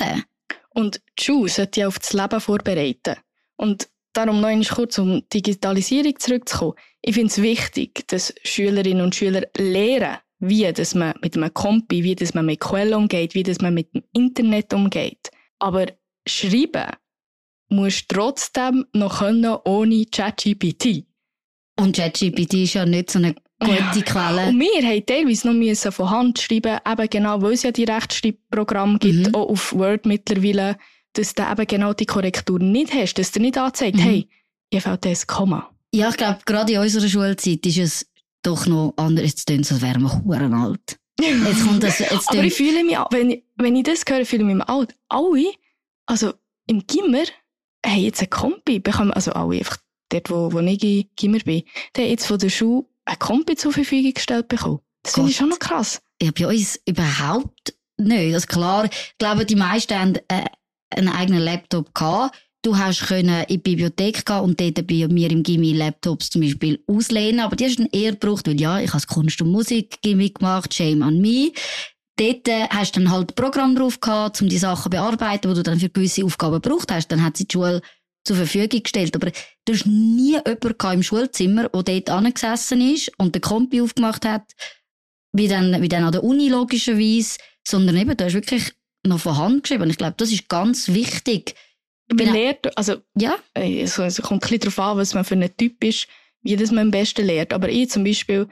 Und 0.70 1.02
die 1.20 1.48
sollte 1.48 1.82
ja 1.82 1.88
auf 1.88 2.00
das 2.00 2.14
Leben 2.14 2.40
vorbereiten. 2.40 3.16
Und 3.58 3.90
darum 4.14 4.42
noch 4.42 4.48
einmal 4.48 4.66
kurz 4.68 4.98
um 5.00 5.24
Digitalisierung 5.34 6.20
zurückzukommen. 6.20 6.76
Ich 7.02 7.16
finde 7.16 7.32
es 7.32 7.42
wichtig, 7.42 8.08
dass 8.08 8.34
Schülerinnen 8.44 9.04
und 9.04 9.16
Schüler 9.16 9.44
lernen, 9.58 10.18
wie 10.40 10.72
dass 10.72 10.94
man 10.94 11.16
mit 11.22 11.36
einem 11.36 11.54
Kompi, 11.54 12.04
wie 12.04 12.16
dass 12.16 12.34
man 12.34 12.46
mit 12.46 12.60
Quellen 12.60 12.94
umgeht, 12.94 13.34
wie 13.34 13.44
dass 13.44 13.60
man 13.60 13.74
mit 13.74 13.94
dem 13.94 14.04
Internet 14.14 14.74
umgeht. 14.74 15.32
Aber 15.60 15.88
schreiben 16.28 16.92
musst 17.70 18.12
du 18.12 18.16
trotzdem 18.16 18.86
noch 18.94 19.20
können 19.20 19.58
ohne 19.66 20.06
ChatGPT. 20.06 21.06
Und 21.80 21.96
ChatGPT 21.96 22.54
ist 22.56 22.74
ja 22.76 22.86
nicht 22.86 23.12
so 23.12 23.20
eine 23.20 23.36
gute 23.60 23.72
Ja. 23.76 23.92
Quelle. 23.92 24.48
Und 24.50 24.60
wir 24.60 24.88
haben 24.88 25.06
teilweise 25.06 25.48
noch 25.48 25.54
müssen 25.54 25.92
von 25.92 26.10
Hand 26.10 26.40
schreiben, 26.40 26.78
eben 26.90 27.10
genau, 27.10 27.42
weil 27.42 27.54
es 27.54 27.64
ja 27.64 27.72
die 27.72 27.84
Rechtschreibprogramme 27.84 29.00
gibt, 29.00 29.28
Mhm. 29.30 29.36
auch 29.36 29.50
auf 29.50 29.74
Word 29.74 30.06
mittlerweile, 30.06 30.78
dass 31.14 31.34
du 31.34 31.44
eben 31.44 31.68
genau 31.68 31.94
die 31.94 32.06
Korrektur 32.06 32.60
nicht 32.60 32.94
hast, 32.94 33.16
dass 33.16 33.32
dir 33.32 33.42
nicht 33.42 33.58
anzeigt, 33.58 33.98
Mhm. 33.98 34.02
hey, 34.02 34.30
hier 34.72 34.82
fehlt 34.82 35.06
das 35.06 35.28
Komma. 35.28 35.70
Ja, 35.94 36.10
ich 36.10 36.18
glaube, 36.18 36.40
gerade 36.46 36.74
in 36.74 36.80
unserer 36.80 37.08
Schulzeit 37.08 37.66
ist 37.66 37.78
es 37.78 38.06
doch 38.44 38.66
noch 38.68 38.94
anders. 38.98 39.26
Jetzt 39.26 39.50
es, 39.50 39.72
als 39.72 39.82
wären 39.82 40.02
wir 40.04 40.24
huren 40.24 40.54
alt. 40.54 41.00
Jetzt 41.20 41.66
kommt 41.66 41.82
das, 41.84 42.00
jetzt 42.00 42.30
Aber 42.30 42.44
ich 42.44 42.54
fühle 42.54 42.84
mich, 42.84 42.98
wenn 43.12 43.30
ich, 43.32 43.44
wenn 43.56 43.76
ich 43.76 43.84
das 43.84 44.04
höre, 44.08 44.26
fühle 44.26 44.44
ich 44.50 44.56
mich 44.56 44.68
alt. 44.68 44.94
Alle, 45.08 45.46
also 46.06 46.34
im 46.68 46.86
Gimmer, 46.86 47.24
haben 47.86 48.00
jetzt 48.02 48.20
einen 48.20 48.30
Kompi 48.30 48.80
bekommen, 48.80 49.12
also 49.12 49.32
alle 49.32 49.58
einfach 49.60 49.78
dort, 50.16 50.30
wo, 50.30 50.54
wo 50.54 50.60
ich 50.60 50.84
im 50.84 51.06
Gimmer 51.16 51.40
bin, 51.40 51.64
die 51.96 52.02
haben 52.02 52.10
jetzt 52.10 52.28
von 52.28 52.40
der 52.40 52.50
Schule 52.50 52.86
einen 53.06 53.20
Kompi 53.20 53.56
zur 53.56 53.72
Verfügung 53.72 54.14
gestellt 54.14 54.48
bekommen. 54.48 54.80
Das 55.04 55.14
finde 55.14 55.30
ich 55.30 55.38
schon 55.38 55.50
noch 55.50 55.60
krass. 55.60 56.02
ja, 56.22 56.32
bei 56.32 56.48
uns 56.48 56.80
überhaupt 56.86 57.74
nicht. 57.98 58.34
Also 58.34 58.48
klar, 58.48 58.86
ich 58.86 59.18
glaube, 59.18 59.46
die 59.46 59.56
meisten 59.56 59.94
haben 59.98 60.16
äh, 60.28 60.46
einen 60.90 61.10
eigenen 61.10 61.42
Laptop 61.42 61.94
gehabt. 61.94 62.36
du 62.62 62.78
hast 62.78 63.06
können 63.08 63.44
in 63.44 63.48
die 63.48 63.58
Bibliothek 63.60 64.26
gehen 64.26 64.40
und 64.40 64.60
dort 64.60 64.88
bei 64.88 65.08
mir 65.08 65.30
im 65.30 65.44
Gimmi 65.44 65.74
Laptops 65.74 66.32
zum 66.32 66.42
Beispiel 66.42 66.84
auslehnen, 66.88 67.42
aber 67.42 67.56
die 67.56 67.66
hast 67.66 67.78
du 67.78 67.84
dann 67.84 67.92
eher 67.92 68.14
gebraucht, 68.14 68.48
weil 68.48 68.60
ja, 68.60 68.80
ich 68.80 68.92
habe 68.92 69.06
Kunst 69.06 69.42
und 69.42 69.52
Musik 69.52 70.02
Gimmi 70.02 70.30
gemacht, 70.30 70.74
shame 70.74 71.04
on 71.04 71.22
me. 71.22 71.52
Dort 72.18 72.48
äh, 72.48 72.68
hast 72.70 72.96
du 72.96 73.02
dann 73.02 73.12
halt 73.12 73.36
Programm 73.36 73.76
drauf 73.76 74.00
gehabt, 74.00 74.42
um 74.42 74.48
die 74.48 74.58
Sachen 74.58 74.90
bearbeiten, 74.90 75.50
die 75.50 75.56
du 75.56 75.64
dann 75.64 75.80
für 75.80 75.90
gewisse 75.90 76.24
Aufgaben 76.24 76.62
gebraucht 76.62 76.92
hast. 76.92 77.10
Dann 77.10 77.24
hat 77.24 77.38
sie 77.38 77.46
die 77.46 77.54
Schule 77.54 77.82
zur 78.26 78.36
Verfügung 78.36 78.84
gestellt. 78.84 79.16
Aber 79.16 79.32
du 79.66 79.74
hast 79.74 79.86
nie 79.86 80.34
jemanden 80.34 80.94
im 80.94 81.04
Schulzimmer, 81.04 81.70
der 81.70 81.84
dort 81.84 82.10
angesessen 82.10 82.82
ist 82.82 83.12
und 83.18 83.36
den 83.36 83.42
Kompi 83.42 83.82
aufgemacht 83.82 84.26
hat, 84.26 84.52
wie 85.32 85.48
dann, 85.48 85.82
wie 85.82 85.90
dann 85.90 86.04
an 86.04 86.12
der 86.12 86.24
Uni 86.24 86.50
logischerweise, 86.50 87.38
sondern 87.66 87.98
eben, 87.98 88.18
du 88.18 88.26
hast 88.26 88.34
wirklich 88.34 88.74
noch 89.06 89.20
von 89.20 89.38
Hand 89.38 89.64
geschrieben. 89.64 89.84
Und 89.84 89.90
ich 89.92 89.98
glaube, 89.98 90.16
das 90.18 90.32
ist 90.32 90.50
ganz 90.50 90.90
wichtig. 90.90 91.56
Man 92.12 92.34
lernt, 92.34 92.78
also, 92.78 92.98
Ja, 93.16 93.36
äh, 93.54 93.82
es, 93.82 93.96
kommt 93.96 94.32
ein 94.32 94.40
bisschen 94.40 94.60
darauf 94.60 94.80
an, 94.80 94.98
was 94.98 95.14
man 95.14 95.26
für 95.26 95.36
ein 95.36 95.58
Typ 95.58 95.84
ist, 95.84 96.08
wie 96.42 96.56
das 96.56 96.72
man 96.72 96.86
am 96.86 96.92
besten 96.92 97.26
lernt. 97.26 97.54
Aber 97.54 97.70
ich 97.70 97.90
zum 97.90 98.04
Beispiel, 98.04 98.48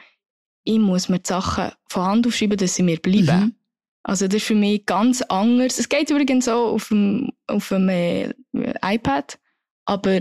ich 0.63 0.79
muss 0.79 1.09
mir 1.09 1.19
die 1.19 1.27
Sachen 1.27 1.71
von 1.89 2.03
Hand 2.03 2.27
aufschreiben, 2.27 2.57
dass 2.57 2.75
sie 2.75 2.83
mir 2.83 2.97
bleiben. 2.97 3.39
Mhm. 3.39 3.55
Also 4.03 4.27
das 4.27 4.36
ist 4.36 4.47
für 4.47 4.55
mich 4.55 4.86
ganz 4.86 5.21
anders. 5.21 5.79
Es 5.79 5.88
geht 5.88 6.09
übrigens 6.09 6.47
auch 6.47 6.73
auf 6.73 6.89
dem, 6.89 7.31
auf 7.47 7.69
dem 7.69 7.88
äh, 7.89 8.33
iPad, 8.81 9.39
aber 9.86 10.19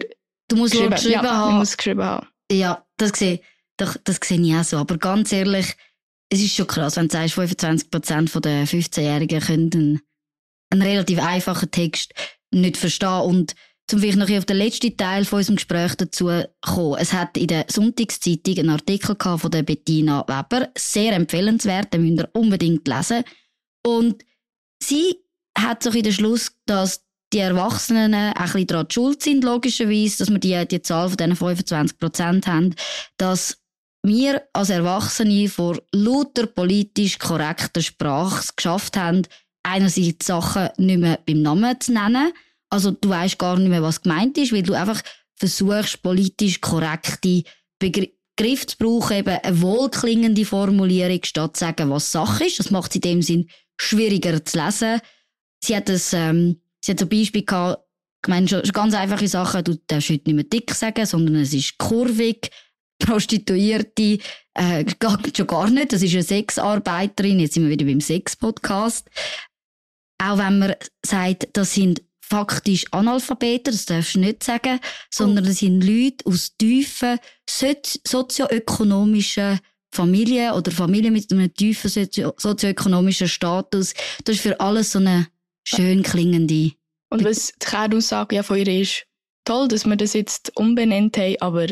du 0.48 0.57
musst 0.57 0.75
nur 0.75 0.90
geschrieben 0.90 1.25
ja, 1.25 1.37
haben. 1.37 1.59
muss 1.59 1.77
geschrieben 1.77 2.03
haben. 2.03 2.27
Ja, 2.51 2.85
das 2.96 3.12
sehe, 3.18 3.40
doch, 3.77 3.96
das 4.05 4.18
sehe 4.22 4.40
ich 4.40 4.55
auch 4.55 4.64
so. 4.64 4.77
Aber 4.79 4.98
ganz 4.98 5.33
ehrlich, 5.33 5.75
es 6.29 6.40
ist 6.40 6.55
schon 6.55 6.66
krass, 6.66 6.96
wenn 6.96 7.09
du 7.09 7.12
sagst, 7.12 7.38
25% 7.38 8.40
der 8.40 8.66
15-Jährigen 8.66 9.40
können 9.40 9.70
einen, 9.72 10.01
einen 10.70 10.83
relativ 10.83 11.18
einfachen 11.20 11.70
Text 11.70 12.12
nicht 12.51 12.77
verstehen. 12.77 13.20
Und 13.22 13.55
zum 13.88 14.01
vielleicht 14.01 14.18
noch 14.18 14.31
auf 14.31 14.46
den 14.46 14.57
letzten 14.57 14.96
Teil 14.96 15.25
von 15.25 15.38
unserem 15.38 15.57
Gespräch 15.57 15.94
dazu 15.96 16.31
kommen. 16.62 16.96
Es 16.98 17.12
hat 17.12 17.37
in 17.37 17.48
der 17.48 17.66
Sonntagszeitung 17.68 18.59
einen 18.59 18.70
Artikel 18.70 19.16
von 19.18 19.51
der 19.51 19.62
Bettina 19.62 20.25
Weber. 20.27 20.70
Sehr 20.77 21.12
empfehlenswert, 21.12 21.92
den 21.92 22.03
müsst 22.03 22.20
ihr 22.20 22.31
unbedingt 22.33 22.87
lesen. 22.88 23.25
Und 23.85 24.25
sie 24.83 25.16
hat 25.57 25.83
sich 25.83 25.94
in 25.96 26.05
den 26.05 26.12
Schluss, 26.12 26.53
dass 26.64 27.01
die 27.32 27.38
Erwachsenen 27.38 28.14
ein 28.14 28.34
bisschen 28.34 28.66
daran 28.66 28.90
schuld 28.90 29.22
sind, 29.22 29.44
logischerweise, 29.44 30.18
dass 30.18 30.30
wir 30.30 30.38
die, 30.38 30.68
die 30.68 30.82
Zahl 30.82 31.08
von 31.08 31.16
diesen 31.16 31.36
25 31.36 31.98
Prozent 31.98 32.46
haben, 32.46 32.74
dass 33.16 33.58
wir 34.04 34.42
als 34.52 34.70
Erwachsene 34.70 35.48
vor 35.48 35.80
lauter 35.92 36.46
politisch 36.46 37.18
korrekter 37.18 37.80
Sprache 37.80 38.40
es 38.40 38.56
geschafft 38.56 38.96
haben, 38.96 39.22
einerseits 39.62 40.26
Sachen 40.26 40.68
nicht 40.76 40.98
mehr 40.98 41.18
beim 41.24 41.42
Namen 41.42 41.80
zu 41.80 41.92
nennen. 41.92 42.32
Also 42.68 42.90
du 42.90 43.08
weißt 43.08 43.38
gar 43.38 43.56
nicht 43.58 43.68
mehr, 43.68 43.82
was 43.82 44.02
gemeint 44.02 44.36
ist, 44.38 44.52
weil 44.52 44.62
du 44.62 44.74
einfach 44.74 45.02
versuchst, 45.36 46.02
politisch 46.02 46.60
korrekte 46.60 47.44
Begriffe 47.78 48.66
zu 48.66 48.76
brauchen, 48.78 49.18
eben 49.18 49.38
eine 49.42 49.60
wohlklingende 49.60 50.44
Formulierung, 50.44 51.20
statt 51.22 51.56
zu 51.56 51.64
sagen, 51.64 51.90
was 51.90 52.10
Sache 52.10 52.46
ist. 52.46 52.58
Das 52.58 52.70
macht 52.70 52.90
es 52.90 52.96
in 52.96 53.02
dem 53.02 53.22
Sinn 53.22 53.48
schwieriger 53.80 54.44
zu 54.44 54.58
lesen. 54.58 55.00
Sie 55.62 55.76
hat 55.76 55.88
das, 55.88 56.12
ähm, 56.12 56.62
sie 56.82 56.92
hat 56.92 56.98
zum 56.98 57.08
Beispiel 57.08 57.44
gehabt, 57.44 57.84
ich 58.24 58.28
meine, 58.28 58.46
schon, 58.46 58.64
schon 58.64 58.72
ganz 58.72 58.94
einfache 58.94 59.28
Sachen, 59.28 59.64
du 59.64 59.76
darfst 59.86 60.10
heute 60.10 60.22
nicht 60.26 60.34
mehr 60.34 60.44
dick 60.44 60.72
sagen, 60.74 61.06
sondern 61.06 61.36
es 61.36 61.52
ist 61.52 61.78
kurvig, 61.78 62.50
Prostituierte, 62.98 64.18
äh, 64.54 64.84
schon 65.36 65.46
gar 65.46 65.70
nicht, 65.70 65.92
das 65.92 66.02
ist 66.02 66.14
eine 66.14 66.22
Sexarbeiterin, 66.22 67.40
jetzt 67.40 67.54
sind 67.54 67.64
wir 67.64 67.70
wieder 67.70 67.86
beim 67.86 68.00
Sex-Podcast. 68.00 69.08
Auch 70.22 70.38
wenn 70.38 70.60
man 70.60 70.74
sagt, 71.04 71.48
das 71.54 71.74
sind 71.74 72.02
faktisch 72.20 72.86
Analphabeten, 72.92 73.72
das 73.72 73.86
darfst 73.86 74.14
du 74.14 74.20
nicht 74.20 74.44
sagen, 74.44 74.78
sondern 75.10 75.44
das 75.44 75.58
sind 75.58 75.82
Leute 75.82 76.24
aus 76.24 76.56
tiefen 76.56 77.18
sozi 77.48 78.00
sozioökonomischen 78.06 79.58
Familien 79.92 80.52
oder 80.52 80.70
Familien 80.70 81.12
mit 81.12 81.30
einem 81.30 81.52
tiefen 81.52 81.90
sozio 81.90 82.32
sozioökonomischen 82.38 83.28
Status. 83.28 83.92
Das 84.24 84.36
ist 84.36 84.42
für 84.42 84.58
alles 84.60 84.92
so 84.92 85.00
eine 85.00 85.26
schön 85.64 86.03
klingende. 86.03 86.72
Und 87.11 87.25
was 87.25 87.53
die 87.53 87.66
Kernaussage 87.66 88.37
ja 88.37 88.42
von 88.42 88.59
ihr 88.59 88.68
ist, 88.68 89.07
toll, 89.44 89.68
dass 89.68 89.85
wir 89.85 89.96
das 89.96 90.14
jetzt 90.14 90.57
umbenannt 90.57 91.16
haben, 91.18 91.37
aber 91.40 91.66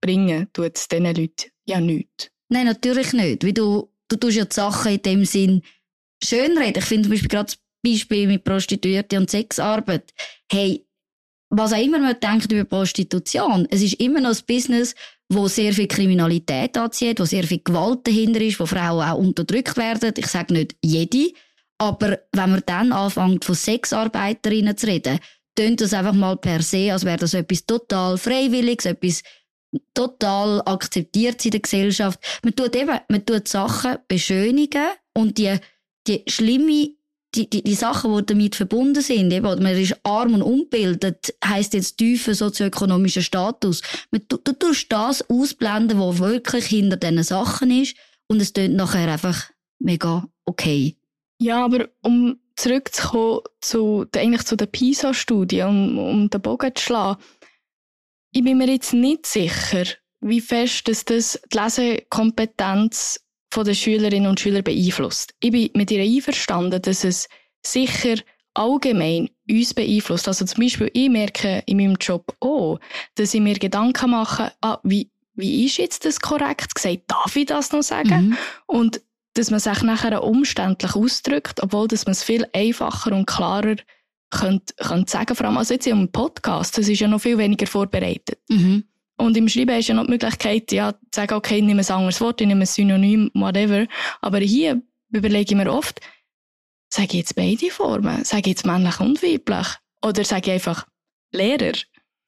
bringen 0.00 0.48
tut 0.52 0.76
es 0.76 0.88
diesen 0.88 1.04
Leuten 1.04 1.50
ja 1.66 1.80
nichts. 1.80 2.30
Nein, 2.48 2.66
natürlich 2.66 3.12
nicht. 3.12 3.44
Weil 3.44 3.52
du, 3.52 3.90
du 4.08 4.16
tust 4.16 4.36
ja 4.36 4.44
die 4.44 4.54
Sachen 4.54 4.92
in 4.92 5.02
dem 5.02 5.24
Sinn 5.24 5.62
schönreden. 6.22 6.78
Ich 6.78 6.84
finde 6.84 7.04
zum 7.04 7.10
Beispiel 7.12 7.28
gerade 7.28 7.46
das 7.46 7.58
Beispiel 7.84 8.26
mit 8.26 8.44
Prostituierten 8.44 9.18
und 9.18 9.30
Sexarbeit. 9.30 10.12
Hey, 10.50 10.86
was 11.50 11.72
auch 11.72 11.82
immer 11.82 11.98
man 11.98 12.18
denkt 12.18 12.50
über 12.50 12.64
Prostitution, 12.64 13.66
es 13.70 13.82
ist 13.82 14.00
immer 14.00 14.20
noch 14.20 14.30
ein 14.30 14.44
Business, 14.46 14.94
wo 15.28 15.48
sehr 15.48 15.72
viel 15.72 15.86
Kriminalität 15.86 16.76
anzieht, 16.76 17.20
wo 17.20 17.24
sehr 17.24 17.44
viel 17.44 17.60
Gewalt 17.62 18.06
dahinter 18.06 18.40
ist, 18.40 18.58
wo 18.60 18.66
Frauen 18.66 19.08
auch 19.08 19.18
unterdrückt 19.18 19.76
werden. 19.76 20.12
Ich 20.16 20.26
sage 20.26 20.54
nicht 20.54 20.76
jede, 20.82 21.32
aber 21.78 22.20
wenn 22.32 22.50
man 22.50 22.62
dann 22.66 22.92
anfängt, 22.92 23.44
von 23.44 23.54
Sexarbeiterinnen 23.54 24.76
zu 24.76 24.86
reden, 24.86 25.18
tönt 25.54 25.80
das 25.80 25.94
einfach 25.94 26.12
mal 26.12 26.36
per 26.36 26.62
se, 26.62 26.92
als 26.92 27.04
wäre 27.04 27.18
das 27.18 27.34
etwas 27.34 27.66
total 27.66 28.18
Freiwilliges, 28.18 28.86
etwas 28.86 29.22
total 29.94 30.62
akzeptiert 30.64 31.44
in 31.44 31.50
der 31.50 31.60
Gesellschaft. 31.60 32.20
Man 32.42 32.54
tut 32.54 32.76
eben, 32.76 32.98
man 33.08 33.26
tut 33.26 33.48
Sachen 33.48 33.96
beschönigen 34.08 34.86
und 35.14 35.38
die, 35.38 35.56
die 36.06 36.22
schlimme, 36.28 36.90
die, 37.34 37.50
die, 37.50 37.62
die 37.62 37.74
Sachen, 37.74 38.16
die 38.16 38.26
damit 38.26 38.54
verbunden 38.54 39.02
sind, 39.02 39.32
eben, 39.32 39.62
man 39.62 39.76
ist 39.76 39.96
arm 40.04 40.34
und 40.34 40.42
unbildet, 40.42 41.34
heisst 41.44 41.74
jetzt 41.74 41.98
tiefer 41.98 42.34
sozioökonomischer 42.34 43.22
Status. 43.22 43.82
Man, 44.10 44.22
du, 44.28 44.38
du 44.38 44.52
tust 44.52 44.90
das 44.90 45.28
ausblenden, 45.28 45.98
was 45.98 46.18
wirklich 46.18 46.66
hinter 46.66 46.96
diesen 46.96 47.22
Sachen 47.22 47.70
ist 47.70 47.96
und 48.28 48.40
es 48.40 48.52
tönt 48.52 48.76
nachher 48.76 49.10
einfach 49.10 49.50
mega 49.78 50.26
okay. 50.44 50.96
Ja, 51.38 51.64
aber 51.64 51.88
um 52.02 52.38
zurückzukommen 52.56 53.40
zu, 53.60 54.06
eigentlich 54.14 54.44
zu 54.44 54.56
der 54.56 54.66
PISA-Studie, 54.66 55.62
um, 55.62 55.98
um 55.98 56.30
den 56.30 56.40
Bogen 56.40 56.74
zu 56.74 56.82
schlagen, 56.82 57.22
ich 58.32 58.42
bin 58.42 58.58
mir 58.58 58.68
jetzt 58.68 58.92
nicht 58.92 59.26
sicher, 59.26 59.84
wie 60.20 60.40
fest 60.40 60.88
dass 60.88 61.04
das 61.04 61.40
die 61.52 61.58
Lesekompetenz 61.58 63.20
der 63.56 63.72
Schülerinnen 63.72 64.28
und 64.28 64.38
Schüler 64.38 64.60
beeinflusst. 64.60 65.34
Ich 65.40 65.50
bin 65.50 65.70
mit 65.72 65.90
ihr 65.90 66.02
einverstanden, 66.02 66.82
dass 66.82 67.04
es 67.04 67.26
sicher 67.64 68.16
allgemein 68.52 69.30
uns 69.48 69.72
beeinflusst. 69.72 70.28
Also 70.28 70.44
zum 70.44 70.62
Beispiel, 70.62 70.90
ich 70.92 71.08
merke 71.08 71.62
in 71.64 71.78
meinem 71.78 71.96
Job 71.98 72.36
auch, 72.40 72.78
dass 73.14 73.32
ich 73.32 73.40
mir 73.40 73.54
Gedanken 73.54 74.10
mache, 74.10 74.52
ah, 74.60 74.78
wie, 74.82 75.10
wie 75.34 75.64
ist 75.64 75.78
jetzt 75.78 76.04
das 76.04 76.20
korrekt 76.20 76.74
gesagt? 76.74 77.04
Darf 77.06 77.34
ich 77.36 77.46
das 77.46 77.72
noch 77.72 77.82
sagen? 77.82 78.28
Mhm. 78.28 78.36
Und 78.66 79.00
dass 79.38 79.50
man 79.50 79.60
sich 79.60 79.82
nachher 79.82 80.22
umständlich 80.22 80.94
ausdrückt, 80.94 81.62
obwohl 81.62 81.88
dass 81.88 82.06
man 82.06 82.12
es 82.12 82.22
viel 82.22 82.46
einfacher 82.52 83.12
und 83.12 83.26
klarer 83.26 83.76
könnte, 84.30 84.74
könnte 84.76 85.10
sagen. 85.10 85.34
Vor 85.34 85.46
allem 85.46 85.58
also 85.58 85.74
jetzt 85.74 85.86
im 85.86 86.10
Podcast, 86.10 86.76
das 86.76 86.88
ist 86.88 87.00
ja 87.00 87.08
noch 87.08 87.20
viel 87.20 87.38
weniger 87.38 87.66
vorbereitet. 87.66 88.38
Mhm. 88.48 88.84
Und 89.18 89.36
im 89.36 89.48
Schreiben 89.48 89.78
ist 89.78 89.88
ja 89.88 89.94
noch 89.94 90.04
die 90.04 90.10
Möglichkeit, 90.10 90.72
ja, 90.72 90.92
zu 90.92 90.98
sagen, 91.14 91.34
okay, 91.34 91.58
ich 91.58 91.64
nehme 91.64 91.80
ein 91.80 91.90
anderes 91.90 92.20
Wort, 92.20 92.40
ich 92.40 92.46
nehme 92.46 92.64
ein 92.64 92.66
Synonym, 92.66 93.30
whatever. 93.34 93.86
Aber 94.20 94.38
hier 94.38 94.82
überlege 95.10 95.54
ich 95.54 95.56
mir 95.56 95.72
oft, 95.72 96.00
sage 96.88 97.08
ich 97.08 97.14
jetzt 97.14 97.34
beide 97.34 97.70
Formen? 97.70 98.24
Sage 98.24 98.42
ich 98.42 98.56
jetzt 98.56 98.66
männlich 98.66 99.00
und 99.00 99.22
weiblich? 99.22 99.68
Oder 100.02 100.24
sage 100.24 100.48
ich 100.48 100.52
einfach 100.54 100.86
Lehrer? 101.32 101.78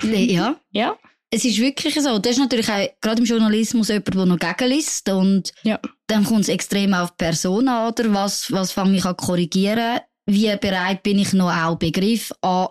Ja. 0.02 0.56
Ja? 0.70 0.96
Es 1.30 1.44
ist 1.44 1.58
wirklich 1.58 1.94
so. 1.94 2.18
Das 2.18 2.32
ist 2.32 2.38
natürlich 2.38 2.68
auch, 2.70 2.88
gerade 3.00 3.20
im 3.20 3.26
Journalismus 3.26 3.88
jemand, 3.88 4.14
der 4.14 4.26
noch 4.26 4.38
gegenliest. 4.38 5.08
Und 5.10 5.52
Ja. 5.62 5.78
dann 6.06 6.24
kommt 6.24 6.40
es 6.40 6.48
extrem 6.48 6.94
auf 6.94 7.10
die 7.10 7.24
Person 7.24 7.68
an, 7.68 7.92
oder? 7.92 8.12
Was, 8.14 8.50
was 8.50 8.72
fange 8.72 8.96
ich 8.96 9.04
an 9.04 9.16
zu 9.18 9.26
korrigieren? 9.26 10.00
Wie 10.26 10.54
bereit 10.56 11.02
bin 11.02 11.18
ich 11.18 11.32
noch 11.32 11.50
auch 11.52 11.76
Begriff 11.76 12.32
an, 12.40 12.68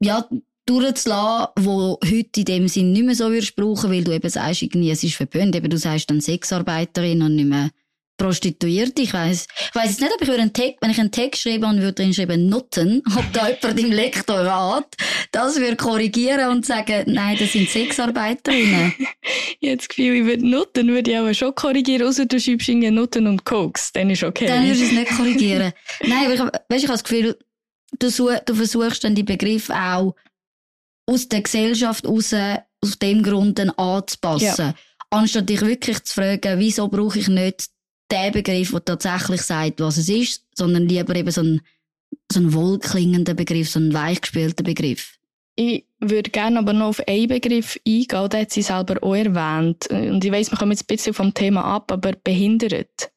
ja, 0.00 0.28
durchzulassen, 0.66 1.48
wo 1.60 1.98
heute 2.04 2.40
in 2.40 2.44
dem 2.44 2.68
Sinn 2.68 2.92
nicht 2.92 3.04
mehr 3.04 3.14
so 3.14 3.30
würdest 3.30 3.54
brauchen, 3.54 3.90
weil 3.92 4.02
du 4.04 4.12
eben 4.12 4.28
sagst, 4.30 4.62
irgendwie, 4.62 4.90
es 4.90 5.04
ist 5.04 5.14
verpönt. 5.16 5.54
Eben, 5.54 5.68
du 5.70 5.76
sagst 5.78 6.10
dann 6.10 6.20
Sexarbeiterin 6.20 7.22
und 7.22 7.36
nicht 7.36 7.48
mehr 7.48 7.70
Prostituierte. 8.16 9.02
Ich 9.02 9.12
weiss, 9.12 9.46
ich 9.58 9.74
weiss 9.74 9.90
jetzt 9.90 10.00
nicht, 10.00 10.12
ob 10.14 10.22
ich 10.22 10.30
einen 10.30 10.52
Text, 10.52 10.78
wenn 10.80 10.90
ich 10.90 11.00
einen 11.00 11.10
Text 11.10 11.42
schreibe 11.42 11.66
und 11.66 11.80
würde 11.80 11.94
drin 11.94 12.14
schreiben 12.14 12.48
Noten, 12.48 13.02
ob 13.16 13.32
da 13.32 13.48
jemand 13.48 13.80
im 13.80 13.92
Lektorat 13.92 14.96
das 15.32 15.56
würde 15.56 15.76
korrigieren 15.76 16.50
und 16.50 16.64
sagen, 16.64 17.04
nein, 17.12 17.36
das 17.38 17.52
sind 17.52 17.68
Sexarbeiterinnen. 17.68 18.94
Das 19.60 19.88
Gefühl, 19.88 20.16
ich 20.16 20.24
würde 20.26 20.46
Noten, 20.46 20.88
würde 20.88 21.10
ich 21.10 21.18
auch 21.18 21.32
schon 21.32 21.54
korrigieren, 21.54 22.06
außer 22.06 22.26
du 22.26 22.38
schreibst 22.38 22.68
irgendwie 22.68 22.90
Noten 22.90 23.26
und 23.26 23.44
Koks, 23.44 23.92
dann 23.92 24.10
ist 24.10 24.22
okay. 24.22 24.46
Dann 24.46 24.64
würdest 24.64 24.82
du 24.82 24.86
es 24.86 24.92
nicht 24.92 25.16
korrigieren. 25.16 25.72
Nein, 26.02 26.26
aber 26.26 26.34
ich, 26.34 26.40
weisst, 26.40 26.84
ich 26.84 26.88
habe 26.88 26.92
das 26.92 27.04
Gefühl, 27.04 27.38
du, 27.98 28.10
such, 28.10 28.38
du 28.44 28.54
versuchst 28.54 29.04
dann 29.04 29.14
die 29.14 29.22
Begriffe 29.22 29.74
auch 29.74 30.14
aus 31.06 31.28
der 31.28 31.40
Gesellschaft 31.40 32.06
raus, 32.06 32.34
aus 32.34 32.98
dem 32.98 33.22
Grund 33.22 33.58
dann 33.58 33.70
anzupassen. 33.70 34.74
Anstatt 35.10 35.48
dich 35.48 35.62
wirklich 35.62 36.02
zu 36.04 36.14
fragen, 36.14 36.58
wieso 36.58 36.88
brauche 36.88 37.18
ich 37.18 37.28
nicht 37.28 37.70
den 38.10 38.32
Begriff, 38.32 38.70
der 38.70 38.84
tatsächlich 38.84 39.42
sagt, 39.42 39.80
was 39.80 39.96
es 39.96 40.08
ist, 40.08 40.44
sondern 40.54 40.88
lieber 40.88 41.14
eben 41.16 41.30
so 41.30 41.40
einen, 41.40 41.60
so 42.30 42.40
einen 42.40 42.52
wohlklingenden 42.52 43.36
Begriff, 43.36 43.70
so 43.70 43.78
einen 43.78 43.94
weichgespielten 43.94 44.64
Begriff. 44.64 45.18
Ich 45.56 45.84
würde 46.00 46.30
gerne 46.30 46.58
aber 46.58 46.72
noch 46.72 46.88
auf 46.88 47.08
einen 47.08 47.28
Begriff 47.28 47.78
eingehen, 47.86 48.28
den 48.28 48.40
hat 48.40 48.50
sie 48.50 48.62
selber 48.62 49.02
auch 49.02 49.14
erwähnt. 49.14 49.86
Und 49.88 50.24
ich 50.24 50.32
weiss, 50.32 50.50
wir 50.50 50.58
kommen 50.58 50.72
jetzt 50.72 50.84
ein 50.84 50.94
bisschen 50.94 51.14
vom 51.14 51.32
Thema 51.32 51.64
ab, 51.64 51.92
aber 51.92 52.12
behindert. 52.12 53.10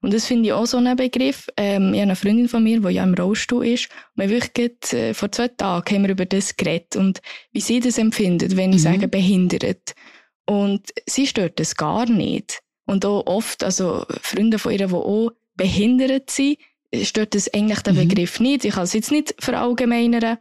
Und 0.00 0.14
das 0.14 0.26
finde 0.26 0.46
ich 0.46 0.52
auch 0.52 0.66
so 0.66 0.78
ein 0.78 0.96
Begriff. 0.96 1.48
Ähm, 1.56 1.92
ich 1.92 2.00
habe 2.00 2.02
eine 2.02 2.16
Freundin 2.16 2.48
von 2.48 2.62
mir, 2.62 2.80
die 2.80 2.94
ja 2.94 3.02
im 3.02 3.14
Rollstuhl 3.14 3.66
ist. 3.66 3.88
Und 4.16 4.22
wir 4.22 4.30
wirklich 4.30 4.92
äh, 4.92 5.14
vor 5.14 5.30
zwei 5.32 5.48
Tagen 5.48 5.94
haben 5.94 6.02
wir 6.04 6.10
über 6.10 6.26
das 6.26 6.56
geredet 6.56 6.96
und 6.96 7.20
wie 7.52 7.60
sie 7.60 7.80
das 7.80 7.98
empfindet, 7.98 8.56
wenn 8.56 8.70
ich 8.70 8.78
mhm. 8.78 8.82
sage 8.82 9.08
behindert. 9.08 9.94
Und 10.46 10.90
sie 11.06 11.26
stört 11.26 11.58
das 11.58 11.74
gar 11.74 12.06
nicht. 12.06 12.60
Und 12.86 13.04
auch 13.04 13.26
oft, 13.26 13.64
also 13.64 14.04
Freunde 14.20 14.58
von 14.58 14.72
ihr, 14.72 14.86
die 14.86 14.94
auch 14.94 15.30
behindert 15.56 16.30
sind, 16.30 16.58
stört 17.02 17.34
das 17.34 17.52
eigentlich 17.52 17.80
den 17.80 17.94
mhm. 17.94 18.08
Begriff 18.08 18.40
nicht. 18.40 18.64
Ich 18.64 18.74
kann 18.74 18.84
es 18.84 18.92
jetzt 18.92 19.10
nicht 19.10 19.34
verallgemeinern. 19.38 20.38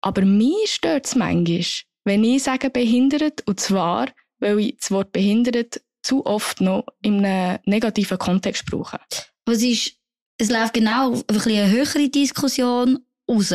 Aber 0.00 0.22
mich 0.22 0.74
stört 0.74 1.06
es 1.06 1.14
manchmal, 1.14 1.64
wenn 2.04 2.24
ich 2.24 2.42
sage 2.42 2.70
behindert, 2.70 3.46
und 3.46 3.60
zwar, 3.60 4.08
weil 4.40 4.58
ich 4.58 4.76
das 4.78 4.90
Wort 4.90 5.12
behindert 5.12 5.80
zu 6.02 6.26
oft 6.26 6.60
noch 6.60 6.84
in 7.00 7.24
einem 7.24 7.60
negativen 7.64 8.18
Kontext 8.18 8.66
brauche. 8.66 8.98
Was 9.46 9.62
ist, 9.62 9.96
es 10.38 10.50
läuft 10.50 10.74
genau 10.74 11.12
auf 11.12 11.46
eine 11.46 11.70
höhere 11.70 12.08
Diskussion 12.08 12.98
raus. 13.28 13.54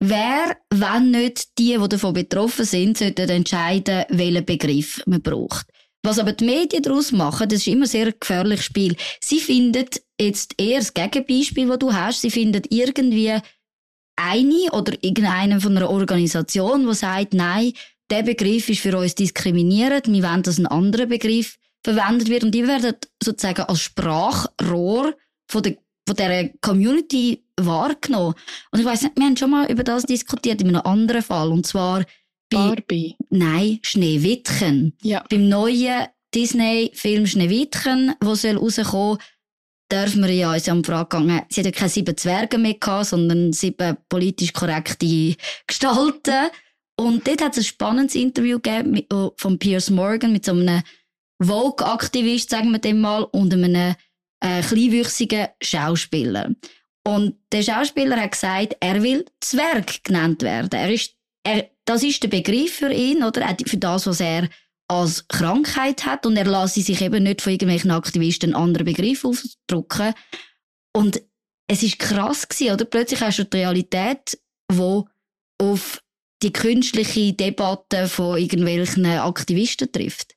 Wer, 0.00 0.56
wenn 0.70 1.10
nicht 1.10 1.58
die, 1.58 1.76
die 1.78 1.88
davon 1.88 2.12
betroffen 2.12 2.64
sind, 2.64 2.98
sollten 2.98 3.30
entscheiden, 3.30 4.04
welchen 4.10 4.44
Begriff 4.44 5.02
man 5.06 5.22
braucht. 5.22 5.66
Was 6.04 6.18
aber 6.18 6.32
die 6.32 6.44
Medien 6.44 6.82
daraus 6.82 7.12
machen, 7.12 7.48
das 7.48 7.60
ist 7.60 7.66
immer 7.66 7.84
ein 7.84 7.88
sehr 7.88 8.12
gefährliches 8.12 8.66
Spiel. 8.66 8.94
Sie 9.20 9.40
finden 9.40 9.86
jetzt 10.20 10.54
eher 10.58 10.78
das 10.78 10.92
Gegenbeispiel, 10.92 11.66
das 11.66 11.78
du 11.78 11.92
hast. 11.92 12.20
Sie 12.20 12.30
finden 12.30 12.62
irgendwie 12.68 13.38
eine 14.16 14.70
oder 14.72 14.92
irgendeinen 15.00 15.60
von 15.60 15.76
einer 15.76 15.88
Organisation, 15.90 16.86
die 16.86 16.94
sagt, 16.94 17.32
nein, 17.32 17.72
der 18.10 18.22
Begriff 18.22 18.68
ist 18.68 18.80
für 18.80 18.96
uns 18.96 19.14
diskriminierend, 19.14 20.06
wir 20.06 20.22
wollen, 20.22 20.42
dass 20.42 20.58
ein 20.58 20.66
anderer 20.66 21.06
Begriff 21.06 21.56
verwendet 21.82 22.28
wird 22.28 22.44
und 22.44 22.54
die 22.54 22.68
werden 22.68 22.94
sozusagen 23.22 23.62
als 23.62 23.80
Sprachrohr 23.80 25.14
von 25.48 25.62
der 25.62 25.78
von 26.06 26.16
dieser 26.16 26.48
Community 26.60 27.44
wahrgenommen. 27.58 28.34
Und 28.70 28.80
ich 28.80 28.84
weiss 28.84 29.02
nicht, 29.02 29.16
wir 29.16 29.24
haben 29.24 29.36
schon 29.36 29.50
mal 29.50 29.70
über 29.70 29.84
das 29.84 30.04
diskutiert 30.04 30.60
in 30.60 30.68
einem 30.68 30.86
anderen 30.86 31.22
Fall. 31.22 31.48
Und 31.48 31.66
zwar 31.66 32.04
Barbie. 32.50 33.16
Nein, 33.30 33.80
Schneewittchen. 33.82 34.96
Ja. 35.02 35.24
Beim 35.28 35.48
neuen 35.48 36.06
Disney-Film 36.34 37.26
Schneewittchen, 37.26 38.14
der 38.22 38.36
soll 38.36 38.56
rauskommen, 38.56 39.18
dürfen 39.90 40.22
wir 40.22 40.32
ja 40.32 40.52
uns 40.52 40.68
am 40.68 40.82
Frage 40.82 41.08
gegangen, 41.10 41.42
sie 41.48 41.60
hat 41.60 41.66
ja 41.66 41.72
keine 41.72 41.88
sieben 41.88 42.16
Zwerge 42.16 42.58
mehr 42.58 42.74
gehabt, 42.74 43.06
sondern 43.06 43.52
sieben 43.52 43.96
politisch 44.08 44.52
korrekte 44.52 45.36
Gestalten. 45.66 46.50
Und 46.96 47.26
dort 47.26 47.42
hat 47.42 47.52
es 47.52 47.58
ein 47.58 47.64
spannendes 47.64 48.14
Interview 48.14 48.58
gegeben 48.58 48.92
mit, 48.92 49.12
oh, 49.12 49.32
von 49.36 49.58
Piers 49.58 49.90
Morgan 49.90 50.32
mit 50.32 50.44
so 50.44 50.52
einem 50.52 50.82
Vogue-Aktivist, 51.42 52.50
sagen 52.50 52.70
wir 52.70 52.78
dem 52.78 53.00
mal, 53.00 53.24
und 53.24 53.52
einem 53.52 53.94
äh, 54.40 54.62
kleinwüchsigen 54.62 55.48
Schauspieler. 55.62 56.50
Und 57.06 57.36
der 57.52 57.62
Schauspieler 57.62 58.16
hat 58.16 58.32
gesagt, 58.32 58.76
er 58.80 59.02
will 59.02 59.24
Zwerg 59.40 60.04
genannt 60.04 60.42
werden. 60.42 60.70
Er 60.72 60.92
ist, 60.92 61.14
er, 61.42 61.70
das 61.84 62.02
ist 62.02 62.22
der 62.22 62.28
Begriff 62.28 62.76
für 62.76 62.92
ihn, 62.92 63.22
oder? 63.22 63.56
Für 63.66 63.76
das, 63.76 64.06
was 64.06 64.20
er 64.20 64.48
als 64.88 65.26
Krankheit 65.28 66.04
hat. 66.06 66.26
Und 66.26 66.36
er 66.36 66.44
lasse 66.44 66.82
sich 66.82 67.00
eben 67.00 67.22
nicht 67.22 67.42
von 67.42 67.52
irgendwelchen 67.52 67.90
Aktivisten 67.90 68.54
einen 68.54 68.62
anderen 68.62 68.86
Begriff 68.86 69.24
ausdrucken. 69.24 70.14
Und 70.94 71.22
es 71.68 71.82
ist 71.82 71.98
krass 71.98 72.48
gewesen, 72.48 72.74
oder? 72.74 72.84
Plötzlich 72.84 73.20
hast 73.20 73.38
du 73.38 73.44
die 73.44 73.56
Realität, 73.58 74.38
wo 74.70 75.08
auf 75.58 76.02
die 76.42 76.52
künstliche 76.52 77.32
Debatte 77.32 78.08
von 78.08 78.38
irgendwelchen 78.38 79.06
Aktivisten 79.06 79.90
trifft. 79.90 80.34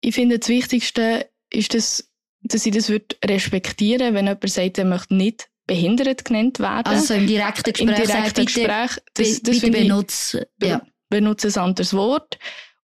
Ich 0.00 0.14
finde, 0.14 0.38
das 0.38 0.48
Wichtigste 0.48 1.28
ist, 1.50 1.74
dass 1.74 2.10
dass 2.48 2.66
ich 2.66 2.72
das 2.72 2.88
würde 2.88 3.16
respektieren 3.24 4.14
wenn 4.14 4.26
jemand 4.26 4.48
sagt, 4.48 4.78
er 4.78 4.84
möchte 4.84 5.14
nicht 5.14 5.48
behindert 5.66 6.24
genannt 6.24 6.60
werden. 6.60 6.86
Also 6.86 7.14
im 7.14 7.26
direkten 7.26 7.72
Gespräch, 7.72 7.98
Im 7.98 8.06
direkten 8.06 8.44
Gespräch 8.46 8.90
das, 9.14 9.42
das 9.42 9.60
bitte 9.60 9.70
benutze, 9.70 10.48
ja. 10.62 10.82
benutze 11.08 11.48
ein 11.48 11.64
anderes 11.64 11.92
Wort. 11.94 12.38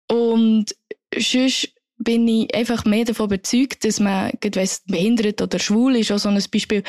Und 0.09 0.75
sonst 1.16 1.68
bin 1.99 2.27
ich 2.27 2.55
einfach 2.55 2.85
mehr 2.85 3.05
davon 3.05 3.27
überzeugt, 3.27 3.85
dass 3.85 4.01
man, 4.01 4.33
wenn 4.40 4.53
es 4.55 4.83
behindert 4.87 5.40
oder 5.40 5.59
schwul 5.59 5.97
ist, 5.97 6.11
auch 6.11 6.18
so 6.18 6.29
ein 6.29 6.42
Beispiel, 6.51 6.83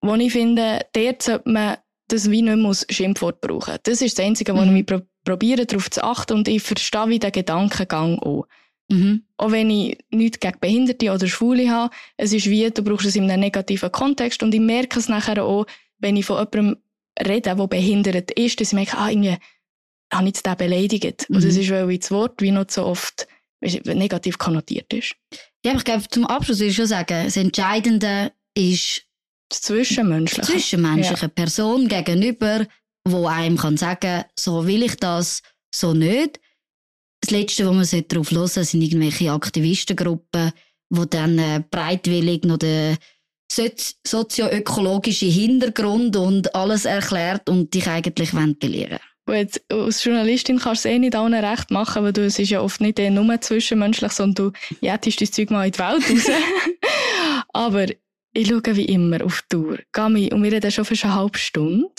wo 0.00 0.14
ich 0.14 0.32
finde, 0.32 0.86
dort 0.92 1.22
sollte 1.22 1.50
man 1.50 1.76
das 2.08 2.30
wie 2.30 2.42
nicht 2.42 2.64
als 2.64 2.86
Schimpfwort 2.88 3.40
brauchen. 3.40 3.76
Das 3.82 4.00
ist 4.00 4.18
das 4.18 4.24
Einzige, 4.24 4.54
wo 4.54 4.62
mhm. 4.62 4.76
ich 4.76 4.86
mich 4.90 5.02
probiere, 5.24 5.66
darauf 5.66 5.90
zu 5.90 6.02
achten 6.02 6.38
und 6.38 6.48
ich 6.48 6.62
verstehe 6.62 7.08
wie 7.08 7.18
den 7.18 7.32
Gedankengang 7.32 8.18
auch. 8.20 8.46
Mhm. 8.88 9.24
Auch 9.36 9.52
wenn 9.52 9.70
ich 9.70 9.98
nichts 10.10 10.40
gegen 10.40 10.58
Behinderte 10.60 11.12
oder 11.12 11.26
Schwule 11.26 11.70
habe, 11.70 11.94
es 12.16 12.32
ist 12.32 12.46
wie, 12.46 12.70
du 12.70 12.82
brauchst 12.82 13.06
es 13.06 13.16
in 13.16 13.30
einem 13.30 13.40
negativen 13.40 13.92
Kontext 13.92 14.42
und 14.42 14.54
ich 14.54 14.60
merke 14.60 14.98
es 14.98 15.08
nachher 15.08 15.44
auch, 15.44 15.66
wenn 15.98 16.16
ich 16.16 16.24
von 16.24 16.38
jemandem 16.38 16.76
rede, 17.20 17.54
der 17.54 17.66
behindert 17.66 18.30
ist, 18.32 18.60
dass 18.60 18.68
ich 18.68 18.74
merke, 18.74 18.96
ah, 18.96 19.10
irgendwie 19.10 19.36
habe 20.12 20.24
ich 20.24 20.28
jetzt 20.28 20.46
den 20.46 20.56
beleidigt. 20.56 21.28
Mhm. 21.28 21.36
Und 21.36 21.44
das 21.44 21.56
ist, 21.56 21.70
weil 21.70 21.98
das 21.98 22.10
Wort 22.10 22.40
wie 22.40 22.50
noch 22.50 22.66
so 22.68 22.86
oft 22.86 23.28
negativ 23.60 24.38
konnotiert 24.38 24.92
ist. 24.92 25.14
Ja, 25.64 25.72
aber 25.72 25.78
ich 25.78 25.84
glaube, 25.84 26.08
zum 26.08 26.26
Abschluss 26.26 26.60
will 26.60 26.68
ich 26.68 26.76
schon 26.76 26.86
sagen, 26.86 27.24
das 27.24 27.36
Entscheidende 27.36 28.32
ist 28.54 29.02
das 29.50 29.62
Zwischenmenschliche. 29.62 30.50
Zwischenmenschliche 30.52 31.26
ja. 31.26 31.28
Person 31.28 31.88
gegenüber, 31.88 32.66
wo 33.04 33.26
einem 33.26 33.56
kann 33.56 33.76
sagen, 33.76 34.24
so 34.38 34.66
will 34.66 34.82
ich 34.82 34.96
das, 34.96 35.42
so 35.74 35.92
nicht 35.92 36.40
das 37.28 37.38
Letzte, 37.38 37.66
wo 37.66 37.72
man 37.72 37.86
darauf 38.08 38.30
hören 38.30 38.46
sollte, 38.46 38.64
sind 38.68 38.82
irgendwelche 38.82 39.32
Aktivistengruppen, 39.32 40.52
die 40.90 41.10
dann 41.10 41.38
äh, 41.38 41.62
breitwillig 41.70 42.44
noch 42.44 42.58
den 42.58 42.96
sozioökologischen 43.50 45.30
Hintergrund 45.30 46.16
und 46.16 46.54
alles 46.54 46.84
erklärt 46.84 47.48
und 47.48 47.72
dich 47.74 47.86
eigentlich 47.86 48.34
ventilieren 48.34 48.98
Jetzt, 49.26 49.62
als 49.70 50.04
Journalistin 50.04 50.58
kannst 50.58 50.86
du 50.86 50.88
es 50.88 50.94
eh 50.94 50.98
nicht 50.98 51.14
allen 51.14 51.34
recht 51.34 51.70
machen, 51.70 52.02
weil 52.02 52.14
du, 52.14 52.24
es 52.24 52.38
ist 52.38 52.48
ja 52.48 52.62
oft 52.62 52.80
nicht 52.80 52.98
eh 52.98 53.10
nur 53.10 53.38
zwischenmenschlich, 53.38 54.12
sondern 54.12 54.52
du 54.52 54.58
jettest 54.80 55.20
dein 55.20 55.32
Zeug 55.32 55.50
mal 55.50 55.66
in 55.66 55.72
die 55.72 55.78
Welt 55.78 56.10
raus. 56.10 56.30
Aber 57.52 57.86
ich 58.32 58.48
schaue 58.48 58.76
wie 58.76 58.86
immer 58.86 59.22
auf 59.22 59.42
die 59.42 59.56
Tour. 59.56 59.78
Gami, 59.92 60.32
und 60.32 60.42
wir 60.42 60.52
reden 60.52 60.70
schon 60.70 60.86
für 60.86 60.94
eine 61.04 61.14
halbe 61.14 61.38
Stunde. 61.38 61.90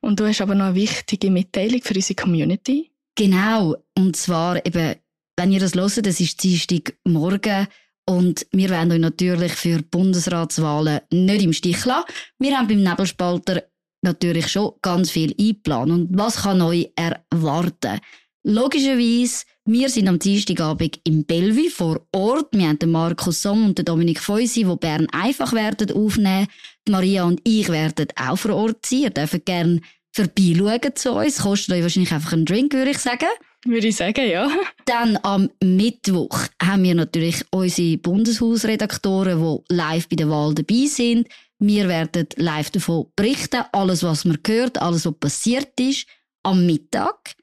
Und 0.00 0.20
du 0.20 0.26
hast 0.26 0.40
aber 0.40 0.54
noch 0.54 0.66
eine 0.66 0.74
wichtige 0.74 1.30
Mitteilung 1.30 1.80
für 1.82 1.94
unsere 1.94 2.14
Community. 2.14 2.92
Genau. 3.16 3.76
Und 3.96 4.14
zwar 4.14 4.64
eben, 4.64 4.96
wenn 5.36 5.52
ihr 5.52 5.60
das 5.60 5.74
hört, 5.74 6.06
das 6.06 6.20
ist 6.20 6.42
Dienstag 6.42 6.96
morgen. 7.04 7.66
Und 8.08 8.46
wir 8.52 8.70
werden 8.70 8.92
euch 8.92 9.00
natürlich 9.00 9.52
für 9.52 9.82
Bundesratswahlen 9.82 11.00
nicht 11.10 11.42
im 11.42 11.52
Stich 11.52 11.84
lassen. 11.84 12.06
Wir 12.38 12.56
haben 12.56 12.68
beim 12.68 12.82
Nebelspalter 12.82 13.64
natürlich 14.02 14.48
schon 14.48 14.74
ganz 14.80 15.10
viel 15.10 15.34
eingeplant. 15.40 15.90
Und 15.90 16.08
was 16.16 16.42
kann 16.42 16.62
euch 16.62 16.92
erwarten? 16.94 18.00
Logischerweise, 18.44 19.44
wir 19.64 19.88
sind 19.88 20.06
am 20.06 20.20
Dienstagabend 20.20 21.00
im 21.02 21.24
Bellevue 21.24 21.68
vor 21.68 22.06
Ort. 22.12 22.50
Wir 22.52 22.68
haben 22.68 22.78
den 22.78 22.92
Markus 22.92 23.42
Somm 23.42 23.66
und 23.66 23.78
den 23.78 23.84
Dominik 23.84 24.20
Feusi, 24.20 24.62
die 24.62 24.76
Bern 24.76 25.08
einfach 25.10 25.52
werden 25.52 25.90
aufnehmen. 25.90 26.46
Die 26.86 26.92
Maria 26.92 27.24
und 27.24 27.40
ich 27.42 27.68
werden 27.68 28.06
auch 28.14 28.36
vor 28.36 28.54
Ort 28.54 28.86
sein. 28.86 29.00
Ihr 29.00 29.10
dürft 29.10 29.44
gerne 29.44 29.80
vorbeischauen 30.16 30.96
zu 30.96 31.12
uns. 31.12 31.38
Kostet 31.38 31.74
euch 31.74 31.82
wahrscheinlich 31.82 32.12
einfach 32.12 32.32
einen 32.32 32.44
Drink, 32.44 32.72
würde 32.72 32.90
ich 32.90 32.98
sagen. 32.98 33.28
Würde 33.64 33.88
ich 33.88 33.96
sagen, 33.96 34.28
ja. 34.28 34.48
Dann 34.84 35.18
am 35.22 35.50
Mittwoch 35.62 36.38
haben 36.62 36.84
wir 36.84 36.94
natürlich 36.94 37.44
unsere 37.50 37.98
Bundeshausredaktoren, 37.98 39.40
die 39.40 39.74
live 39.74 40.08
bei 40.08 40.16
der 40.16 40.30
Wahl 40.30 40.54
dabei 40.54 40.86
sind. 40.86 41.28
Wir 41.58 41.88
werden 41.88 42.26
live 42.36 42.70
davon 42.70 43.06
berichten, 43.16 43.64
alles, 43.72 44.02
was 44.02 44.24
man 44.24 44.38
gehört, 44.42 44.80
alles, 44.80 45.06
was 45.06 45.14
passiert 45.18 45.78
ist. 45.80 46.06
Am 46.42 46.64
Mittag 46.66 47.34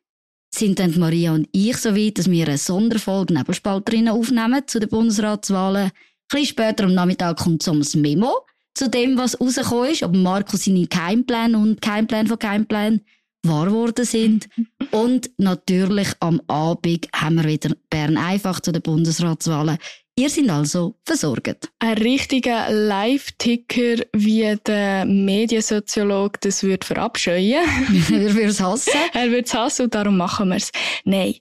sind 0.54 0.80
dann 0.80 0.98
Maria 0.98 1.34
und 1.34 1.50
ich 1.52 1.78
so 1.78 1.96
weit, 1.96 2.20
dass 2.20 2.30
wir 2.30 2.48
eine 2.48 2.58
Sonderfolge 2.58 3.34
Nebelspalterinnen 3.34 4.14
aufnehmen 4.14 4.68
zu 4.68 4.80
den 4.80 4.90
Bundesratswahlen. 4.90 5.86
Ein 5.86 5.92
bisschen 6.30 6.46
später 6.46 6.84
am 6.86 6.94
Nachmittag 6.94 7.38
kommt 7.38 7.64
so 7.64 7.72
ein 7.72 7.84
Memo 7.96 8.46
zu 8.74 8.90
dem, 8.90 9.18
was 9.18 9.40
rausgekommen 9.40 9.92
ist, 9.92 10.04
ob 10.04 10.16
Markus 10.16 10.66
seine 10.66 10.88
Keimpläne 10.88 11.58
und 11.58 11.82
Keimpläne 11.82 12.28
von 12.28 12.40
Keimplänen 12.40 13.06
wahr 13.44 13.66
geworden 13.66 14.06
sind. 14.06 14.50
und 14.92 15.32
natürlich 15.38 16.10
am 16.20 16.42
Abend 16.48 17.08
haben 17.14 17.36
wir 17.36 17.46
wieder 17.46 17.76
Bern 17.90 18.18
einfach 18.18 18.60
zu 18.60 18.72
den 18.72 18.82
Bundesratswahlen. 18.82 19.78
Ihr 20.16 20.30
seid 20.30 20.50
also 20.50 20.96
versorgt. 21.06 21.70
Ein 21.80 21.98
richtiger 21.98 22.70
Live-Ticker, 22.70 24.06
wie 24.14 24.56
der 24.68 25.06
Mediensoziologe 25.06 26.38
das 26.42 26.62
würde 26.62 26.86
verabscheuen. 26.86 27.66
er 28.12 28.34
würde 28.36 28.44
es 28.44 28.62
hassen. 28.62 28.94
er 29.14 29.30
würde 29.30 29.46
es 29.46 29.54
hassen 29.54 29.86
und 29.86 29.96
darum 29.96 30.18
machen 30.18 30.50
wir 30.50 30.58
es. 30.58 30.72
Nein. 31.04 31.36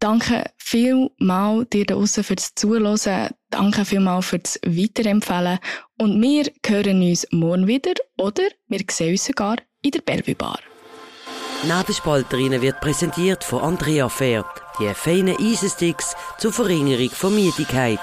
Danke 0.00 0.50
vielmal 0.56 1.66
dir 1.66 1.84
da 1.84 1.94
draussen 1.94 2.24
fürs 2.24 2.54
Zuhören. 2.54 3.30
Danke 3.54 3.84
vielmal 3.84 4.20
fürs 4.20 4.58
Weiterempfehlen. 4.66 5.60
Und 5.96 6.20
wir 6.20 6.50
hören 6.66 7.08
uns 7.08 7.24
morgen 7.30 7.68
wieder 7.68 7.94
oder 8.18 8.42
wir 8.66 8.80
sehen 8.90 9.12
uns 9.12 9.26
sogar 9.26 9.58
in 9.80 9.92
der 9.92 10.00
Bellevue 10.00 10.34
Bar. 10.34 10.58
Nebelspalterinnen 11.62 12.60
wird 12.62 12.80
präsentiert 12.80 13.44
von 13.44 13.62
Andrea 13.62 14.08
Fair, 14.08 14.44
die 14.80 14.92
feinen 14.92 15.36
Eisensticks 15.38 16.16
zur 16.36 16.52
Verringerung 16.52 17.10
von 17.10 17.32
Müdigkeit. 17.32 18.00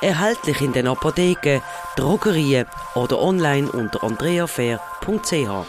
Erhältlich 0.00 0.62
in 0.62 0.72
den 0.72 0.86
Apotheken, 0.86 1.60
Drogerien 1.96 2.64
oder 2.94 3.20
online 3.20 3.70
unter 3.70 4.02
andreafair.ch. 4.02 5.66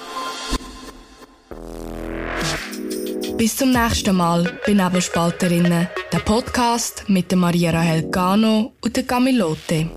Bis 3.40 3.56
zum 3.56 3.72
nächsten 3.72 4.18
Mal 4.18 4.60
bei 4.66 4.74
Nebelspalterinnen, 4.74 5.88
der 6.12 6.20
Podcast 6.20 7.06
mit 7.08 7.32
der 7.32 7.38
Maria 7.38 7.72
Rahel 7.72 8.12
Gano 8.12 8.74
und 8.82 8.98
der 8.98 9.04
Camilote. 9.04 9.90